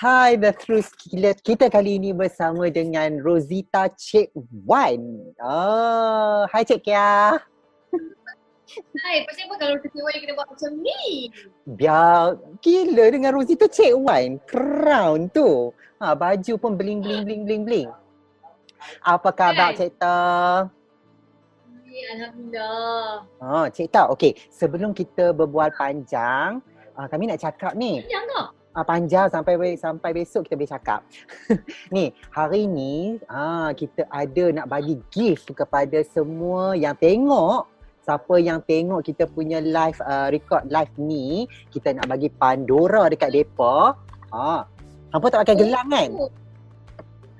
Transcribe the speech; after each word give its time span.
Hai 0.00 0.40
The 0.40 0.56
Truth 0.56 0.96
Killer. 0.96 1.36
Kita 1.36 1.68
kali 1.68 2.00
ini 2.00 2.16
bersama 2.16 2.72
dengan 2.72 3.20
Rosita 3.20 3.84
Cik 3.92 4.32
Wan. 4.64 4.96
Oh, 5.36 6.48
hai 6.48 6.64
Cik 6.64 6.88
Kia. 6.88 7.36
Hai, 8.96 9.16
pasal 9.28 9.44
apa 9.44 9.54
kalau 9.60 9.76
Cik 9.76 10.00
Wan 10.00 10.16
kena 10.16 10.32
buat 10.40 10.48
macam 10.48 10.72
ni? 10.80 11.28
Biar 11.76 12.32
gila 12.64 13.12
dengan 13.12 13.36
Rosita 13.36 13.68
Cik 13.68 13.92
Wan. 14.00 14.40
Crown 14.48 15.28
tu. 15.36 15.68
Ha, 16.00 16.16
baju 16.16 16.52
pun 16.56 16.80
bling 16.80 17.04
bling 17.04 17.28
bling 17.28 17.42
bling 17.44 17.62
bling. 17.68 17.88
Apa 19.04 19.36
khabar 19.36 19.76
Hai. 19.76 19.84
Cik 19.84 20.00
Ta? 20.00 20.16
Alhamdulillah. 22.16 23.28
Ha, 23.44 23.68
Cik 23.68 23.92
Ta, 23.92 24.08
okey. 24.16 24.32
Sebelum 24.48 24.96
kita 24.96 25.36
berbual 25.36 25.76
panjang, 25.76 26.64
uh, 26.96 27.04
kami 27.04 27.28
nak 27.28 27.44
cakap 27.44 27.76
ni. 27.76 28.00
Panjang 28.00 28.24
ke? 28.32 28.59
Ah, 28.70 28.86
panjang 28.86 29.26
sampai 29.26 29.74
sampai 29.74 30.10
besok 30.14 30.46
kita 30.46 30.54
boleh 30.54 30.70
cakap. 30.70 31.00
ni, 31.94 32.14
hari 32.30 32.70
ni 32.70 33.18
ah 33.26 33.74
kita 33.74 34.06
ada 34.06 34.54
nak 34.54 34.70
bagi 34.70 34.94
gift 35.10 35.50
kepada 35.50 35.98
semua 36.06 36.78
yang 36.78 36.94
tengok 36.94 37.66
siapa 38.00 38.34
yang 38.38 38.62
tengok 38.64 39.02
kita 39.02 39.26
punya 39.26 39.58
live 39.58 39.98
uh, 40.02 40.30
record 40.30 40.66
live 40.70 40.90
ni, 40.98 41.50
kita 41.70 41.94
nak 41.94 42.10
bagi 42.10 42.30
Pandora 42.30 43.06
dekat 43.10 43.30
depa. 43.34 43.94
Ha. 44.34 44.66
Hampa 45.10 45.26
tak 45.30 45.42
pakai 45.46 45.56
gelang 45.58 45.86
kan? 45.90 46.10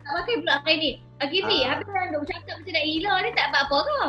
Tak 0.02 0.12
pakai 0.20 0.34
pula 0.42 0.54
pakai 0.62 0.74
ni. 0.78 0.90
Ni, 1.20 1.58
Ah. 1.62 1.76
habis 1.76 1.86
dah 1.86 2.04
duk 2.10 2.24
cakap 2.26 2.54
macam 2.58 2.72
nak 2.74 2.84
hilang 2.86 3.18
ni 3.22 3.30
tak 3.38 3.46
buat 3.50 3.62
apa 3.66 3.78
ke? 3.78 4.02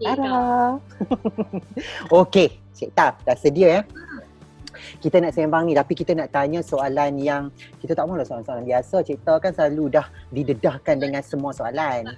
Tada. 0.00 0.80
Okey, 2.24 2.56
Cik 2.72 2.90
Taf 2.96 3.20
dah 3.20 3.36
sedia 3.36 3.68
ya. 3.68 3.82
Kita 5.02 5.20
nak 5.20 5.36
sembang 5.36 5.68
ni 5.68 5.76
tapi 5.76 5.92
kita 5.92 6.16
nak 6.16 6.32
tanya 6.32 6.64
soalan 6.64 7.20
yang 7.20 7.52
kita 7.84 7.92
tak 7.92 8.08
mahu 8.08 8.24
soalan-soalan 8.24 8.64
biasa. 8.64 9.04
Cik 9.04 9.20
Taf 9.28 9.44
kan 9.44 9.52
selalu 9.52 10.00
dah 10.00 10.08
didedahkan 10.32 10.96
dengan 10.96 11.20
semua 11.20 11.52
soalan. 11.52 12.16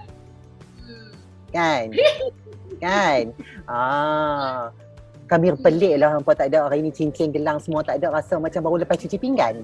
Hmm. 0.78 1.10
Kan? 1.50 1.84
kan? 2.84 3.22
Ah. 3.66 4.70
Kami 5.31 5.55
pelik 5.62 5.95
lah 6.03 6.19
hampa 6.19 6.34
tak 6.34 6.50
ada 6.50 6.67
hari 6.67 6.83
ni 6.83 6.91
cincin 6.91 7.31
gelang 7.31 7.62
semua 7.62 7.86
tak 7.86 8.03
ada 8.03 8.11
rasa 8.11 8.34
macam 8.42 8.67
baru 8.67 8.83
lepas 8.83 8.98
cuci 8.98 9.14
pinggan. 9.14 9.62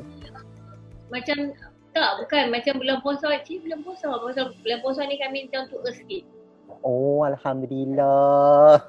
Macam 1.10 1.50
tak, 1.96 2.12
bukan 2.20 2.52
macam 2.52 2.74
bulan 2.76 3.00
puasa. 3.00 3.32
Cik, 3.40 3.64
bulan 3.64 3.80
puasa. 3.80 4.12
Pasal 4.20 4.52
bulan 4.60 4.78
puasa 4.84 5.00
ni 5.08 5.16
kami 5.16 5.48
macam 5.48 5.64
untuk 5.72 5.96
sikit. 5.96 6.28
Oh, 6.84 7.24
alhamdulillah. 7.24 8.84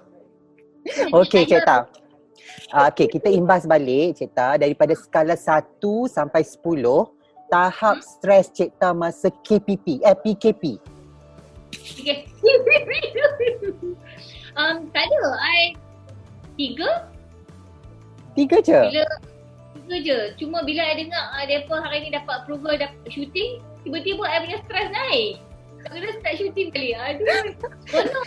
Okey, 1.15 1.47
Cik 1.47 1.63
Taf. 1.63 1.87
Ah, 2.67 2.91
Okey, 2.91 3.07
kita 3.07 3.31
imbas 3.31 3.63
balik 3.63 4.19
Cik 4.19 4.35
Taf 4.35 4.59
daripada 4.59 4.91
skala 4.91 5.39
1 5.39 5.79
sampai 6.11 6.43
10 6.43 6.83
tahap 7.47 8.03
stres 8.03 8.51
Cik 8.51 8.75
Taf 8.75 8.91
masa 8.91 9.31
KPP, 9.31 10.03
eh 10.03 10.13
PKP. 10.13 10.63
Um, 14.57 14.89
tak 14.89 15.05
ada. 15.05 15.37
I 15.37 15.77
tiga 16.57 17.07
Tiga 18.37 18.61
je. 18.61 18.81
Bila 18.93 19.03
Tiga 19.73 19.95
je. 20.05 20.19
Cuma 20.37 20.61
bila 20.61 20.85
I 20.85 20.93
dengar 21.01 21.33
uh, 21.33 21.41
mereka 21.49 21.73
hari 21.81 21.97
ni 22.05 22.09
dapat 22.13 22.45
approval 22.45 22.77
dapat 22.77 23.09
shooting, 23.09 23.65
tiba-tiba 23.81 24.23
I 24.29 24.45
punya 24.45 24.57
stres 24.61 24.89
naik. 24.93 25.41
Kena 25.81 26.09
start 26.21 26.35
shooting 26.37 26.69
kali. 26.69 26.93
Aduh. 26.93 27.25
Konon. 27.89 28.25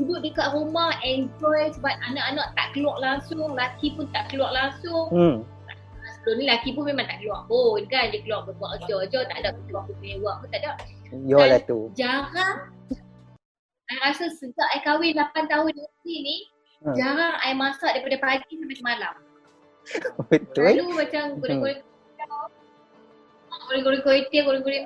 Duduk 0.00 0.24
dekat 0.24 0.56
rumah, 0.56 0.96
enjoy 1.04 1.68
sebab 1.76 1.92
anak-anak 2.08 2.48
tak 2.56 2.72
keluar 2.72 2.96
langsung, 2.96 3.52
laki 3.52 3.92
pun 3.92 4.08
tak 4.14 4.32
keluar 4.32 4.54
langsung. 4.54 5.10
Hmm. 5.12 5.36
Sebelum 6.22 6.36
ni 6.38 6.44
laki 6.48 6.72
pun 6.72 6.88
memang 6.88 7.04
tak 7.10 7.20
keluar 7.20 7.44
pun 7.44 7.82
kan. 7.90 8.08
Dia 8.08 8.22
keluar 8.24 8.46
berbuat 8.48 8.86
kerja-kerja, 8.86 9.18
tak 9.28 9.36
ada 9.42 9.48
keluar 9.68 9.84
work 10.22 10.36
pun 10.40 10.48
tak 10.48 10.60
ada. 10.64 10.72
Yolah 11.12 11.60
tu. 11.66 11.92
Jarang 11.92 12.72
I 13.92 14.00
rasa 14.00 14.32
sejak 14.32 14.68
I 14.72 14.80
kahwin 14.80 15.12
8 15.20 15.52
tahun 15.52 15.76
ni, 16.08 16.48
Hmm. 16.82 16.94
jarang 16.98 17.34
I 17.38 17.54
masak 17.54 17.94
daripada 17.94 18.18
pagi 18.18 18.58
sampai 18.58 18.82
malam. 18.82 19.14
Betul. 20.30 20.66
Lalu 20.66 20.86
macam 20.98 21.22
goreng-goreng 21.38 21.80
goreng-goreng 23.62 24.02
kuih 24.02 24.26
tiaw, 24.28 24.44
goreng-goreng 24.44 24.84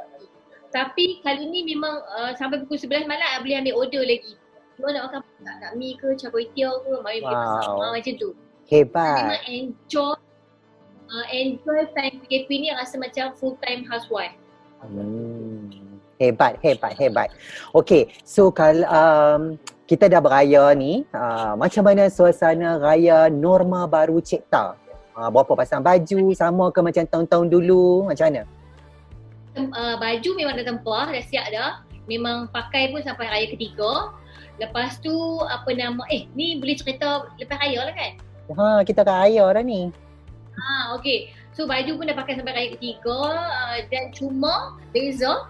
tapi 0.75 1.25
kali 1.25 1.49
ni 1.49 1.65
memang 1.65 2.05
uh, 2.13 2.37
sampai 2.37 2.61
pukul 2.61 2.77
11 2.77 3.09
malam 3.09 3.25
I 3.25 3.41
boleh 3.41 3.57
ambil 3.65 3.75
order 3.81 4.03
lagi. 4.05 4.37
Cuma 4.77 4.93
nak 4.93 5.09
makan 5.09 5.21
tak 5.41 5.57
nak 5.57 5.73
mi 5.81 5.97
ke, 5.97 6.13
cabai 6.21 6.53
tiaw 6.53 6.85
ke, 6.85 6.93
mari 7.01 7.25
wow. 7.25 7.33
masak 7.33 7.73
Wow. 7.73 7.93
macam 7.97 8.15
tu. 8.21 8.31
Hebat. 8.69 9.21
Memang 9.25 9.43
enjoy 9.49 10.15
uh, 11.09 11.27
enjoy 11.33 11.81
time 11.97 12.15
PKP 12.21 12.49
ni 12.61 12.69
rasa 12.77 13.01
macam 13.01 13.33
full 13.41 13.57
time 13.65 13.89
housewife. 13.89 14.37
Hmm. 14.85 15.56
Hebat, 16.17 16.57
hebat, 16.65 16.97
hebat. 16.97 17.29
Okey, 17.77 18.09
so 18.25 18.49
kalau 18.49 18.89
um, 18.89 19.41
kita 19.85 20.09
dah 20.09 20.17
beraya 20.25 20.73
ni, 20.73 21.05
uh, 21.13 21.53
macam 21.61 21.85
mana 21.85 22.09
suasana 22.09 22.81
raya 22.81 23.29
norma 23.29 23.85
baru 23.85 24.17
Cik 24.25 24.49
Ta? 24.49 24.81
Uh, 25.13 25.29
berapa 25.29 25.53
pasang 25.53 25.85
baju, 25.85 26.33
sama 26.33 26.73
ke 26.73 26.81
macam 26.81 27.05
tahun-tahun 27.05 27.47
dulu, 27.53 28.09
macam 28.09 28.33
mana? 28.33 28.43
Uh, 29.57 29.95
baju 30.01 30.31
memang 30.37 30.57
dah 30.57 30.67
tempah, 30.69 31.07
dah 31.13 31.25
siap 31.29 31.47
dah. 31.53 31.85
Memang 32.09 32.49
pakai 32.49 32.97
pun 32.97 33.05
sampai 33.05 33.29
raya 33.29 33.47
ketiga. 33.53 34.17
Lepas 34.57 34.97
tu 35.05 35.13
apa 35.45 35.69
nama, 35.77 36.01
eh 36.09 36.25
ni 36.33 36.57
boleh 36.57 36.81
cerita 36.81 37.29
lepas 37.37 37.61
raya 37.61 37.93
lah 37.93 37.95
kan? 37.97 38.13
Ha, 38.57 38.67
kita 38.89 39.05
raya 39.05 39.45
dah 39.53 39.65
ni. 39.65 39.93
Ha, 40.57 40.97
okay. 40.97 41.29
So 41.53 41.65
baju 41.65 41.97
pun 41.97 42.09
dah 42.09 42.17
pakai 42.17 42.37
sampai 42.37 42.53
raya 42.53 42.69
ketiga 42.77 43.17
uh, 43.37 43.79
dan 43.89 44.13
cuma 44.13 44.77
beza 44.93 45.49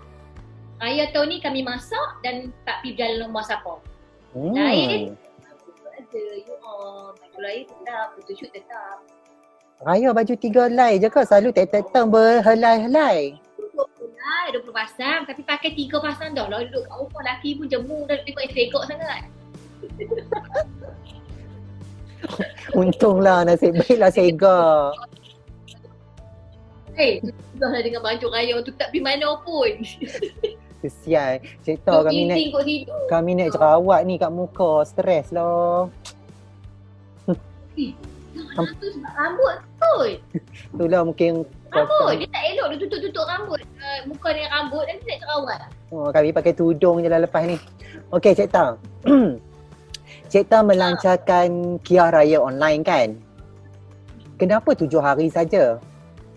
raya 0.80 1.04
tahun 1.12 1.28
ni 1.32 1.38
kami 1.40 1.60
masak 1.64 2.08
dan 2.20 2.52
tak 2.68 2.84
pergi 2.84 2.92
berjalan 2.96 3.18
rumah 3.28 3.44
siapa. 3.44 3.74
Hmm. 4.36 4.52
Lain. 4.52 5.16
Ada, 5.96 6.22
you 6.44 6.56
all. 6.60 7.16
Baju 7.16 7.38
lain 7.40 7.64
tetap, 7.64 8.06
photoshoot 8.16 8.50
tetap. 8.52 9.00
Raya 9.84 10.08
baju 10.16 10.34
tiga 10.40 10.72
helai 10.72 10.96
je 10.96 11.08
ke? 11.12 11.20
Selalu 11.24 11.52
tiap-tiap 11.52 11.92
tahun 11.92 12.08
berhelai-helai. 12.08 13.36
20 13.76 14.16
lah, 14.16 14.44
20 14.56 14.72
pasang 14.72 15.20
tapi 15.28 15.44
pakai 15.44 15.76
3 15.76 16.00
pasang 16.00 16.32
dah 16.32 16.48
lah 16.48 16.64
duduk 16.64 16.88
kat 16.88 16.96
rumah 16.96 17.22
laki 17.28 17.60
pun 17.60 17.68
jemu 17.68 18.08
dah 18.08 18.16
tengok 18.24 18.44
estegok 18.48 18.82
sangat. 18.88 19.28
Untunglah 22.80 23.44
nasib 23.44 23.76
baiklah 23.76 24.08
Sega. 24.08 24.96
Hei, 26.96 27.20
dah 27.60 27.68
lah 27.68 27.84
dengan 27.84 28.00
baju 28.00 28.26
raya 28.32 28.56
tu 28.64 28.72
tak 28.80 28.88
pergi 28.88 29.04
mana 29.04 29.36
pun. 29.44 29.72
Kesian. 30.84 31.40
Cik 31.64 31.82
kami 31.84 32.28
naik 32.28 32.52
kami 33.08 33.30
naik 33.36 33.52
jerawat 33.54 34.04
ni 34.04 34.20
kat 34.20 34.32
muka. 34.32 34.84
Stres 34.84 35.32
lah. 35.32 35.88
Tu 38.56 38.88
sebab 38.92 39.12
rambut 39.16 39.56
kot. 39.80 40.16
Itulah 40.76 41.02
mungkin 41.04 41.44
Rambut. 41.76 42.12
Dia 42.16 42.28
tak 42.32 42.44
elok 42.54 42.66
dia 42.72 42.78
tutup-tutup 42.86 43.24
rambut. 43.28 43.60
Uh, 43.76 44.00
muka 44.08 44.28
dengan 44.32 44.50
rambut 44.54 44.84
dan 44.88 44.96
dia 45.02 45.08
nak 45.12 45.18
jerawat. 45.24 45.60
Oh, 45.92 46.08
kami 46.08 46.28
pakai 46.32 46.52
tudung 46.56 46.96
je 47.04 47.08
lah 47.10 47.20
lepas 47.20 47.42
ni. 47.44 47.56
Okey, 48.14 48.32
Cik 48.32 48.48
Ta. 48.48 48.78
Cik 50.30 50.44
Ta 50.48 50.58
melancarkan 50.64 51.80
Kia 51.84 52.08
Raya 52.08 52.38
online 52.40 52.82
kan? 52.86 53.08
Kenapa 54.36 54.76
tujuh 54.76 55.00
hari 55.00 55.32
saja? 55.32 55.80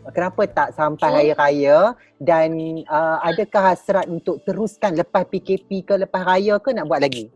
Kenapa 0.10 0.42
tak 0.50 0.70
sampai. 0.74 1.10
Hari 1.12 1.32
Raya? 1.36 1.94
Dan 2.20 2.84
uh, 2.88 3.18
adakah 3.24 3.74
hasrat 3.74 4.06
untuk 4.08 4.42
teruskan 4.44 4.96
lepas 4.96 5.24
PKP 5.28 5.84
ke 5.86 5.94
lepas 6.00 6.24
Raya 6.26 6.58
ke 6.60 6.72
nak 6.72 6.88
buat 6.88 7.04
lagi? 7.04 7.30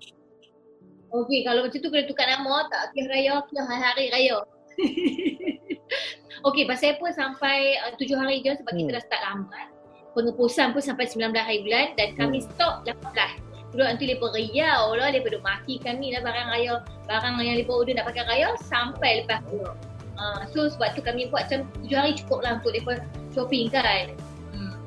Okey, 1.14 1.46
kalau 1.46 1.62
macam 1.62 1.78
tu 1.78 1.90
kena 1.94 2.10
tukar 2.10 2.26
nama 2.26 2.66
tak 2.74 2.90
Kia 2.98 3.06
Raya, 3.06 3.36
Kia 3.46 3.62
Hari 3.62 4.06
Raya. 4.10 4.38
Okey, 6.50 6.66
pasal 6.66 6.98
apa 6.98 7.08
sampai 7.14 7.78
uh, 7.86 7.94
tujuh 7.96 8.18
hari 8.18 8.42
je 8.42 8.58
sebab 8.58 8.74
Hmm. 8.74 8.80
kita 8.84 8.92
dah 8.98 9.04
start 9.06 9.22
lambat. 9.22 9.68
Pengepusan 10.18 10.74
pun 10.74 10.82
sampai 10.82 11.06
19 11.06 11.34
hari 11.38 11.60
bulan 11.64 11.88
dan 11.96 12.10
kami 12.18 12.42
Hmm. 12.42 12.50
stop 12.52 12.74
18. 12.84 13.40
Duduk 13.74 13.88
nanti 13.90 14.06
lepas 14.06 14.30
riau 14.38 14.94
lah, 14.94 15.10
lepas 15.10 15.30
duduk 15.34 15.42
maki 15.42 15.82
kami 15.82 16.14
lah 16.14 16.22
barang 16.22 16.48
raya. 16.50 16.74
Barang 17.10 17.42
yang 17.42 17.58
lepas 17.58 17.74
order 17.74 17.94
nak 17.98 18.06
pakai 18.10 18.24
raya 18.30 18.54
sampai 18.66 19.24
lepas 19.26 19.42
tu. 19.50 19.62
Uh, 20.14 20.46
so 20.54 20.70
sebab 20.70 20.94
tu 20.94 21.02
kami 21.02 21.26
buat 21.34 21.50
macam 21.50 21.66
tujuh 21.82 21.98
hari 21.98 22.14
cukup 22.14 22.46
lah 22.46 22.62
untuk 22.62 22.72
lepas 22.78 23.02
shopping 23.34 23.66
kan. 23.74 24.14
Hmm. 24.54 24.78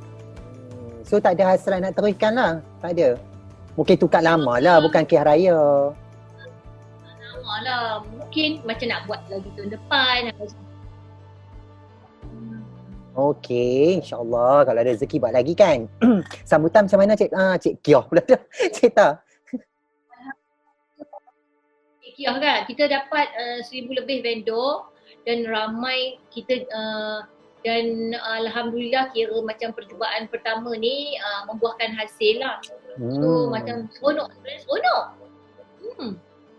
So 1.02 1.19
tak 1.19 1.38
ada 1.38 1.55
hasrat 1.55 1.82
nak 1.82 1.99
teruskan 1.99 2.38
lah? 2.38 2.52
Tak 2.78 2.94
ada? 2.94 3.19
Mungkin 3.75 3.96
tukar 4.00 4.23
lama 4.25 4.56
lah, 4.62 4.81
bukan 4.81 5.05
kih 5.05 5.20
raya. 5.20 5.93
Lama 7.20 7.55
lah. 7.67 7.84
Mungkin 8.06 8.64
macam 8.64 8.87
nak 8.88 9.00
buat 9.11 9.20
lagi 9.28 9.50
tahun 9.58 9.70
depan. 9.75 10.20
Okey, 13.17 14.05
insyaAllah 14.05 14.69
kalau 14.69 14.76
ada 14.76 14.93
rezeki 14.93 15.17
buat 15.17 15.32
lagi 15.32 15.56
kan. 15.56 15.88
Sambutan 16.49 16.84
macam 16.84 17.00
mana 17.00 17.17
Cik 17.17 17.32
ah, 17.32 17.56
Cik 17.56 17.81
Kioh 17.81 18.05
pula 18.05 18.20
dah. 18.20 18.40
Cik 18.76 18.93
Ta. 18.93 19.25
Cik 22.05 22.12
Kioh 22.12 22.37
kan, 22.37 22.69
kita 22.69 22.84
dapat 22.93 23.26
uh, 23.32 23.58
seribu 23.64 23.96
lebih 23.96 24.20
vendor 24.20 24.95
dan 25.26 25.43
ramai 25.50 26.23
kita 26.31 26.62
uh, 26.70 27.26
dan 27.67 28.14
uh, 28.14 28.38
Alhamdulillah 28.46 29.11
kira 29.11 29.34
macam 29.43 29.75
percubaan 29.75 30.31
pertama 30.31 30.70
ni 30.78 31.19
uh, 31.19 31.50
membuahkan 31.50 31.99
hasil 31.99 32.38
lah. 32.38 32.62
Hmm. 32.94 33.19
So 33.19 33.28
macam 33.50 33.90
seronok, 33.90 34.31
sebenarnya 34.38 34.61
seronok. 34.62 35.05
Hmm. 35.82 36.12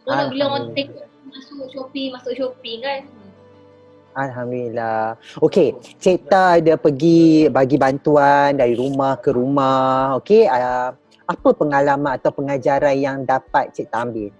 Seronok 0.04 0.28
bila 0.36 0.44
orang 0.52 0.68
tengok 0.75 1.08
masuk 1.31 1.68
Shopee, 1.72 2.12
masuk 2.12 2.34
Shopee 2.36 2.84
kan. 2.84 3.02
Alhamdulillah. 4.18 5.16
Okey, 5.40 5.78
Cik 6.02 6.28
Ta 6.28 6.58
ada 6.58 6.74
pergi 6.75 7.48
bagi 7.54 7.78
bantuan 7.78 8.58
dari 8.58 8.74
rumah 8.74 9.16
ke 9.22 9.30
rumah. 9.31 10.18
Okey, 10.19 10.50
uh, 10.50 10.92
apa 11.24 11.50
pengalaman 11.56 12.19
atau 12.19 12.36
pengajaran 12.36 12.98
yang 13.00 13.18
dapat 13.24 13.72
Cik 13.72 13.88
Ta 13.94 14.04
ambil? 14.04 14.34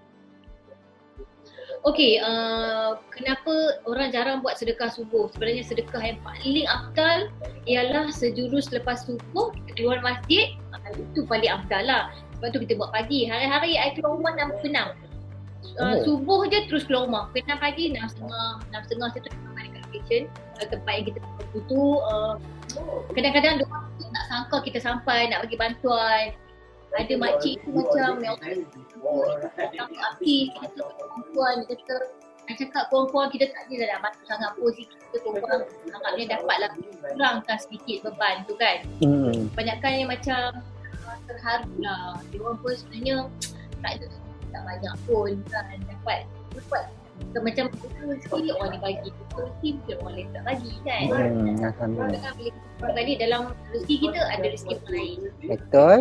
Okey, 1.88 2.20
uh, 2.20 3.00
kenapa 3.16 3.80
orang 3.88 4.12
jarang 4.12 4.44
buat 4.44 4.60
sedekah 4.60 4.92
subuh? 4.92 5.32
Sebenarnya 5.32 5.64
sedekah 5.64 6.04
yang 6.04 6.20
paling 6.20 6.68
afdal 6.68 7.32
ialah 7.64 8.12
sejurus 8.12 8.68
lepas 8.76 9.08
subuh 9.08 9.56
keluar 9.80 10.04
masjid. 10.04 10.52
Uh, 10.76 10.92
itu 11.00 11.24
paling 11.24 11.48
afdal 11.48 11.88
lah. 11.88 12.12
Sebab 12.38 12.52
tu 12.52 12.60
kita 12.68 12.76
buat 12.76 12.92
pagi. 12.92 13.32
Hari-hari 13.32 13.80
saya 13.80 13.96
keluar 13.96 14.20
rumah 14.20 14.32
enam 14.36 14.50
penam. 14.60 14.88
Uh, 15.80 15.96
oh. 15.96 15.96
Subuh 16.04 16.40
je 16.52 16.68
terus 16.68 16.84
keluar 16.84 17.08
rumah. 17.08 17.24
Penam 17.32 17.56
pagi 17.56 17.96
enam 17.96 18.12
setengah, 18.12 18.68
enam 18.68 18.82
setengah 18.84 19.10
situ 19.16 19.30
location 19.88 20.30
uh, 20.60 20.68
tempat 20.68 20.94
yang 21.02 21.06
kita 21.10 21.20
pergi 21.24 21.60
tu 21.72 21.82
uh, 22.04 22.34
kadang-kadang 23.16 23.64
dia 23.64 23.68
tak 24.14 24.26
sangka 24.30 24.58
kita 24.62 24.80
sampai 24.84 25.32
nak 25.32 25.48
bagi 25.48 25.58
bantuan 25.58 26.24
ada 26.96 27.14
makcik 27.20 27.60
tu 27.68 27.70
macam 27.76 28.24
yang 28.24 28.38
api 30.14 30.38
kita 30.56 30.68
tu 30.78 30.84
perempuan 30.88 31.56
dia 31.68 31.76
kata 31.76 31.96
nak 32.48 32.56
cakap 32.56 32.84
perempuan 32.88 33.28
kita 33.28 33.46
tak 33.52 33.68
ada 33.68 33.76
nak 33.92 34.00
bantu 34.08 34.22
sangat 34.24 34.52
pun 34.56 34.70
si 34.72 34.84
kita 34.88 35.18
perempuan 35.20 35.60
anggapnya 35.92 36.26
dapatlah 36.32 36.72
kurangkan 37.12 37.58
sedikit 37.60 37.98
beban 38.08 38.36
tu 38.48 38.56
kan. 38.56 38.78
Hmm. 39.04 39.52
banyakkan 39.52 39.92
yang 40.00 40.10
macam 40.10 40.64
terharu 41.28 41.72
lah. 41.84 42.16
Dia 42.32 42.40
orang 42.40 42.58
pun 42.64 42.72
sebenarnya 42.72 43.18
tak 43.84 43.92
ada 44.00 44.06
tak 44.56 44.62
banyak 44.64 44.96
pun 45.04 45.32
kan 45.52 45.76
dapat 45.92 46.20
dapat 46.56 46.86
So, 47.34 47.42
macam 47.42 47.74
rezeki 47.98 48.54
orang 48.54 48.78
ni 48.78 48.80
bagi 48.80 49.10
rezeki 49.10 49.70
mungkin 49.74 49.96
orang 50.06 50.14
lain 50.14 50.28
tak 50.38 50.44
bagi 50.46 50.72
kan. 50.86 51.06
Hmm, 51.10 51.66
Alhamdulillah. 51.66 52.34
Bila 52.78 52.92
balik 52.94 53.18
dalam 53.18 53.42
rezeki 53.74 53.96
kita 54.06 54.20
ada 54.22 54.46
rezeki 54.46 54.74
orang 54.78 54.94
lain. 54.94 55.20
Betul 55.50 55.98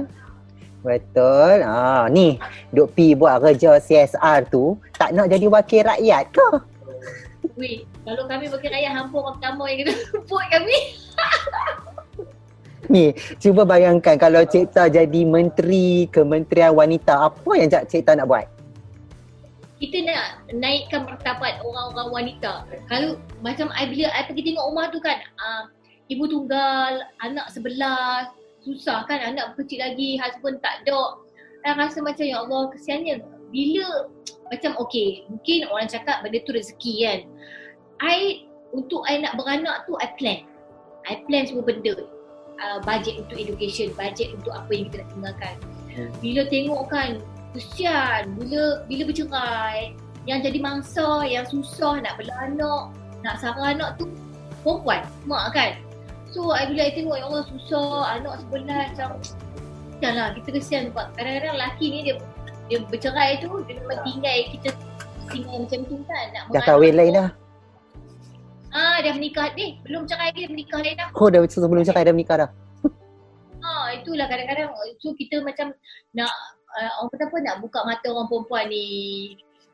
betul 0.84 1.62
ah 1.64 2.08
ni 2.10 2.36
duk 2.72 2.92
pi 2.92 3.16
buat 3.16 3.40
kerja 3.42 3.80
CSR 3.80 4.48
tu 4.48 4.76
tak 4.96 5.12
nak 5.16 5.30
jadi 5.30 5.46
wakil 5.48 5.82
rakyat 5.84 6.24
ke 6.32 6.48
Weh, 7.56 7.88
kalau 8.04 8.28
kami 8.28 8.52
wakil 8.52 8.68
rakyat 8.68 8.92
hampa 8.92 9.16
orang 9.16 9.34
pertama 9.40 9.62
yang 9.72 9.78
kena 9.86 9.94
support 10.12 10.46
kami 10.52 10.78
Ni, 12.86 13.10
cuba 13.42 13.66
bayangkan 13.66 14.14
kalau 14.14 14.46
Cik 14.46 14.70
Ta 14.70 14.86
jadi 14.86 15.26
menteri 15.26 16.06
Kementerian 16.06 16.70
Wanita, 16.70 17.34
apa 17.34 17.50
yang 17.58 17.66
Cik 17.66 18.06
Ta 18.06 18.14
nak 18.14 18.30
buat? 18.30 18.46
kita 19.76 20.08
nak 20.08 20.24
naikkan 20.56 21.04
martabat 21.04 21.60
orang-orang 21.60 22.08
wanita. 22.12 22.64
Kalau 22.88 23.20
macam 23.44 23.68
I 23.76 23.84
bila 23.92 24.08
I 24.08 24.24
pergi 24.24 24.52
tengok 24.52 24.66
rumah 24.72 24.88
tu 24.88 24.98
kan, 25.04 25.20
uh, 25.36 25.62
ibu 26.08 26.24
tunggal, 26.24 27.04
anak 27.20 27.46
sebelah, 27.52 28.32
susah 28.66 29.06
kan 29.06 29.22
anak 29.22 29.54
kecil 29.54 29.78
lagi, 29.78 30.18
husband 30.18 30.58
tak 30.58 30.82
ada. 30.82 31.22
I 31.62 31.74
rasa 31.74 32.02
macam 32.02 32.26
ya 32.26 32.42
Allah 32.42 32.70
kesiannya. 32.74 33.22
Bila 33.54 34.10
macam 34.50 34.74
okay, 34.82 35.26
mungkin 35.30 35.70
orang 35.70 35.86
cakap 35.86 36.22
benda 36.26 36.42
tu 36.42 36.54
rezeki 36.54 36.94
kan. 37.06 37.20
I 38.02 38.46
untuk 38.74 39.06
I 39.06 39.22
nak 39.22 39.38
beranak 39.38 39.86
tu 39.86 39.94
I 40.02 40.10
plan. 40.18 40.42
I 41.06 41.22
plan 41.26 41.46
semua 41.46 41.62
benda. 41.62 41.94
Uh, 42.56 42.80
budget 42.82 43.20
untuk 43.20 43.36
education, 43.36 43.92
budget 43.94 44.32
untuk 44.32 44.50
apa 44.50 44.70
yang 44.72 44.88
kita 44.90 44.96
nak 45.04 45.08
tinggalkan. 45.12 45.54
Hmm. 45.92 46.10
Bila 46.24 46.42
tengok 46.50 46.82
kan 46.90 47.10
kesian 47.56 48.36
bila 48.36 48.84
bila 48.84 49.02
bercerai 49.08 49.96
yang 50.28 50.44
jadi 50.44 50.58
mangsa 50.60 51.24
yang 51.24 51.46
susah 51.48 52.04
nak 52.04 52.20
bela 52.20 52.34
anak 52.44 52.92
nak 53.24 53.40
sarah 53.40 53.72
anak 53.72 53.96
tu 53.96 54.10
perempuan 54.60 55.00
mak 55.24 55.56
kan 55.56 55.72
so 56.36 56.52
I 56.52 56.68
bila 56.68 56.82
I 56.84 56.92
tengok 56.92 57.16
yang 57.16 57.28
Allah 57.32 57.44
susah 57.48 57.88
anak 58.20 58.34
sebelah 58.44 58.82
macam 58.92 59.08
janganlah 60.04 60.30
kita 60.36 60.48
kesian 60.60 60.82
sebab 60.92 61.06
kadang-kadang 61.16 61.56
lelaki 61.56 61.86
ni 61.88 61.98
dia 62.04 62.14
dia 62.68 62.78
bercerai 62.84 63.40
tu 63.40 63.48
dia 63.64 63.80
memang 63.80 64.04
tinggal 64.04 64.36
kita 64.52 64.68
tinggal 65.32 65.56
macam 65.64 65.80
tu 65.88 65.96
kan 66.04 66.24
nak 66.36 66.44
dah 66.52 66.62
kahwin 66.68 66.94
lain 66.94 67.14
dah 67.16 67.30
Ah, 68.76 69.00
dah 69.00 69.16
menikah 69.16 69.56
ni. 69.56 69.80
Belum 69.88 70.04
cerai 70.04 70.36
dia 70.36 70.52
menikah 70.52 70.84
lain 70.84 71.00
dah. 71.00 71.08
Oh, 71.16 71.32
dah 71.32 71.40
sebelum 71.48 71.80
cerai 71.80 72.04
dah 72.04 72.12
menikah 72.12 72.44
dah. 72.44 72.50
Ah, 73.64 73.88
itulah 73.96 74.28
kadang-kadang 74.28 74.68
so 75.00 75.16
kita 75.16 75.40
macam 75.40 75.72
nak 76.12 76.30
uh, 76.76 76.90
orang 77.02 77.10
kata 77.10 77.24
apa 77.26 77.36
nak 77.42 77.56
buka 77.64 77.82
mata 77.82 78.06
orang 78.14 78.28
perempuan 78.30 78.70
ni 78.70 78.86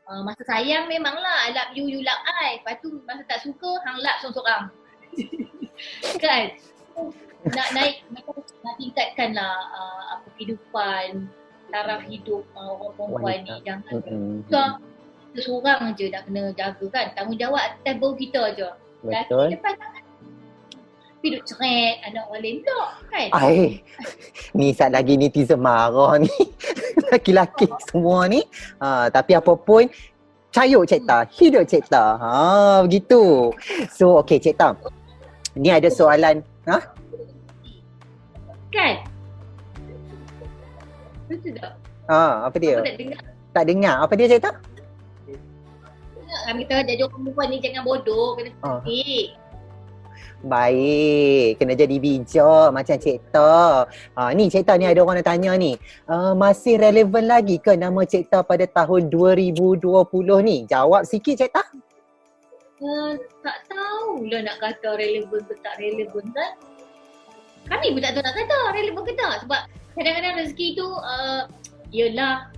uh, 0.09 0.25
masa 0.25 0.41
sayang 0.49 0.89
memanglah 0.89 1.45
I 1.45 1.53
love 1.53 1.77
you, 1.77 1.85
you 1.85 2.01
love 2.01 2.21
I 2.25 2.57
lepas 2.57 2.81
tu 2.81 2.89
masa 3.05 3.21
tak 3.29 3.45
suka 3.45 3.69
hang 3.85 4.01
love 4.01 4.17
seorang-seorang 4.23 4.63
kan 6.21 6.43
nak 7.49 7.67
naik 7.75 7.95
macam 8.13 8.39
nak 8.63 8.75
tingkatkan 8.79 9.29
lah 9.35 9.55
uh, 9.75 10.03
apa 10.17 10.27
kehidupan 10.39 11.27
taraf 11.73 12.01
hidup 12.07 12.43
uh, 12.55 12.71
orang 12.79 12.93
perempuan 12.95 13.37
ni 13.43 13.55
jangan 13.65 13.99
mm-hmm. 13.99 14.47
so, 14.47 14.59
seorang 15.33 15.91
je 15.97 16.07
nak 16.13 16.23
kena 16.29 16.43
jaga 16.55 16.85
kan 16.93 17.05
tanggungjawab 17.17 17.59
atas 17.59 17.95
baru 17.99 18.15
kita 18.15 18.41
je 18.55 18.69
Betul. 19.03 19.51
Laki 19.51 19.59
depan 19.59 19.73
duk 21.23 21.43
ceret 21.47 22.03
anak 22.03 22.27
orang 22.27 22.43
lain 22.43 22.57
tak 22.67 22.89
kan? 23.07 23.27
Ay, 23.31 23.79
ni 24.51 24.75
saat 24.75 24.91
lagi 24.91 25.15
netizen 25.15 25.55
marah 25.55 26.19
ni. 26.19 26.27
Laki-laki 27.15 27.71
semua 27.87 28.27
ni. 28.27 28.43
Ha, 28.83 29.07
tapi 29.07 29.31
apa 29.31 29.55
pun, 29.55 29.87
cayuk 30.51 30.83
Cik 30.83 31.07
Ta, 31.07 31.23
hidup 31.23 31.63
Cik 31.63 31.87
Ta. 31.87 32.19
Ha, 32.19 32.33
begitu. 32.83 33.55
So, 33.95 34.19
okay 34.19 34.35
Cik 34.35 34.59
Ta. 34.59 34.75
Ni 35.53 35.69
ada 35.69 35.89
soalan. 35.89 36.41
Ha? 36.65 36.77
Kan? 38.73 38.95
Betul 41.29 41.53
tak? 41.61 41.73
Ha, 42.09 42.49
apa 42.49 42.57
dia? 42.57 42.81
Apa 42.81 42.89
tak 42.89 42.97
dengar? 42.97 43.21
Tak 43.53 43.63
dengar. 43.69 43.95
Apa 44.01 44.13
dia 44.17 44.27
Cik 44.33 44.41
Ta? 44.41 44.51
Kami 46.43 46.65
tahu 46.65 46.81
jadi 46.81 47.01
orang 47.05 47.21
perempuan 47.21 47.47
ni 47.53 47.57
jangan 47.61 47.81
bodoh. 47.85 48.33
Kena 48.35 48.51
ha. 48.65 48.81
Baik, 50.43 51.55
kena 51.55 51.71
jadi 51.71 51.95
bijak 52.01 52.67
macam 52.75 52.95
Cik 52.99 53.31
Ta. 53.31 53.87
Ha, 54.17 54.33
ni 54.35 54.51
Cik 54.51 54.67
Ta 54.67 54.75
ni 54.75 54.89
ada 54.89 54.99
orang 54.99 55.21
nak 55.21 55.29
tanya 55.29 55.53
ni. 55.55 55.77
Uh, 56.09 56.35
masih 56.35 56.81
relevan 56.81 57.29
lagi 57.29 57.61
ke 57.61 57.77
nama 57.77 58.03
Cik 58.03 58.27
Ta 58.27 58.43
pada 58.43 58.65
tahun 58.67 59.07
2020 59.07 59.79
ni? 60.43 60.65
Jawab 60.67 61.05
sikit 61.07 61.39
Cik 61.39 61.53
Ta. 61.53 61.63
Uh, 62.83 63.15
tak 63.39 63.63
tahulah 63.71 64.43
nak 64.43 64.59
kata 64.59 64.99
relevan 64.99 65.39
ke 65.47 65.55
tak 65.63 65.79
relevan 65.79 66.25
kan. 66.35 66.51
Kami 67.71 67.95
pun 67.95 68.01
tak 68.03 68.11
tahu 68.19 68.23
nak 68.27 68.35
kata 68.35 68.57
relevan 68.75 69.03
ke 69.07 69.13
tak. 69.15 69.35
Sebab 69.47 69.61
kadang-kadang 69.95 70.35
rezeki 70.43 70.67
tu 70.75 70.87
uh, 70.91 71.47
ialah 71.95 72.51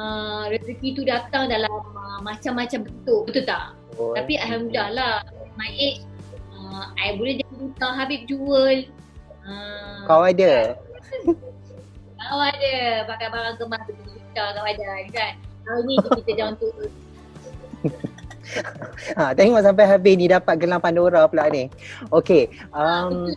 uh, 0.00 0.48
rezeki 0.48 0.96
tu 0.96 1.02
datang 1.04 1.52
dalam 1.52 1.68
uh, 1.68 2.20
macam-macam 2.24 2.88
bentuk. 2.88 3.28
Betul 3.28 3.44
tak? 3.44 3.76
Oh, 4.00 4.16
Tapi 4.16 4.40
Alhamdulillah 4.40 4.88
lah. 4.96 5.14
My 5.60 5.68
age 5.76 6.00
uh, 6.56 6.88
I 6.96 7.20
boleh 7.20 7.44
jadi 7.44 7.52
duta 7.60 7.88
Habib 7.92 8.24
jual. 8.24 8.88
Uh, 9.44 10.08
kau 10.08 10.24
ada? 10.24 10.80
kau 12.24 12.40
ada. 12.40 12.76
Pakai 13.04 13.28
barang 13.28 13.56
kemas 13.60 13.84
duta 13.84 14.44
kau 14.56 14.64
ada 14.64 14.88
kan. 15.12 15.32
Kau 15.68 15.84
ni 15.84 16.00
kita 16.00 16.32
jangan 16.32 16.56
tu. 16.56 16.72
ha, 19.18 19.32
tengok 19.36 19.62
sampai 19.62 19.84
habis 19.86 20.14
ni 20.16 20.26
dapat 20.28 20.54
gelang 20.58 20.82
Pandora 20.82 21.24
pula 21.28 21.48
ni. 21.52 21.68
Okey. 22.12 22.48
Um, 22.72 23.32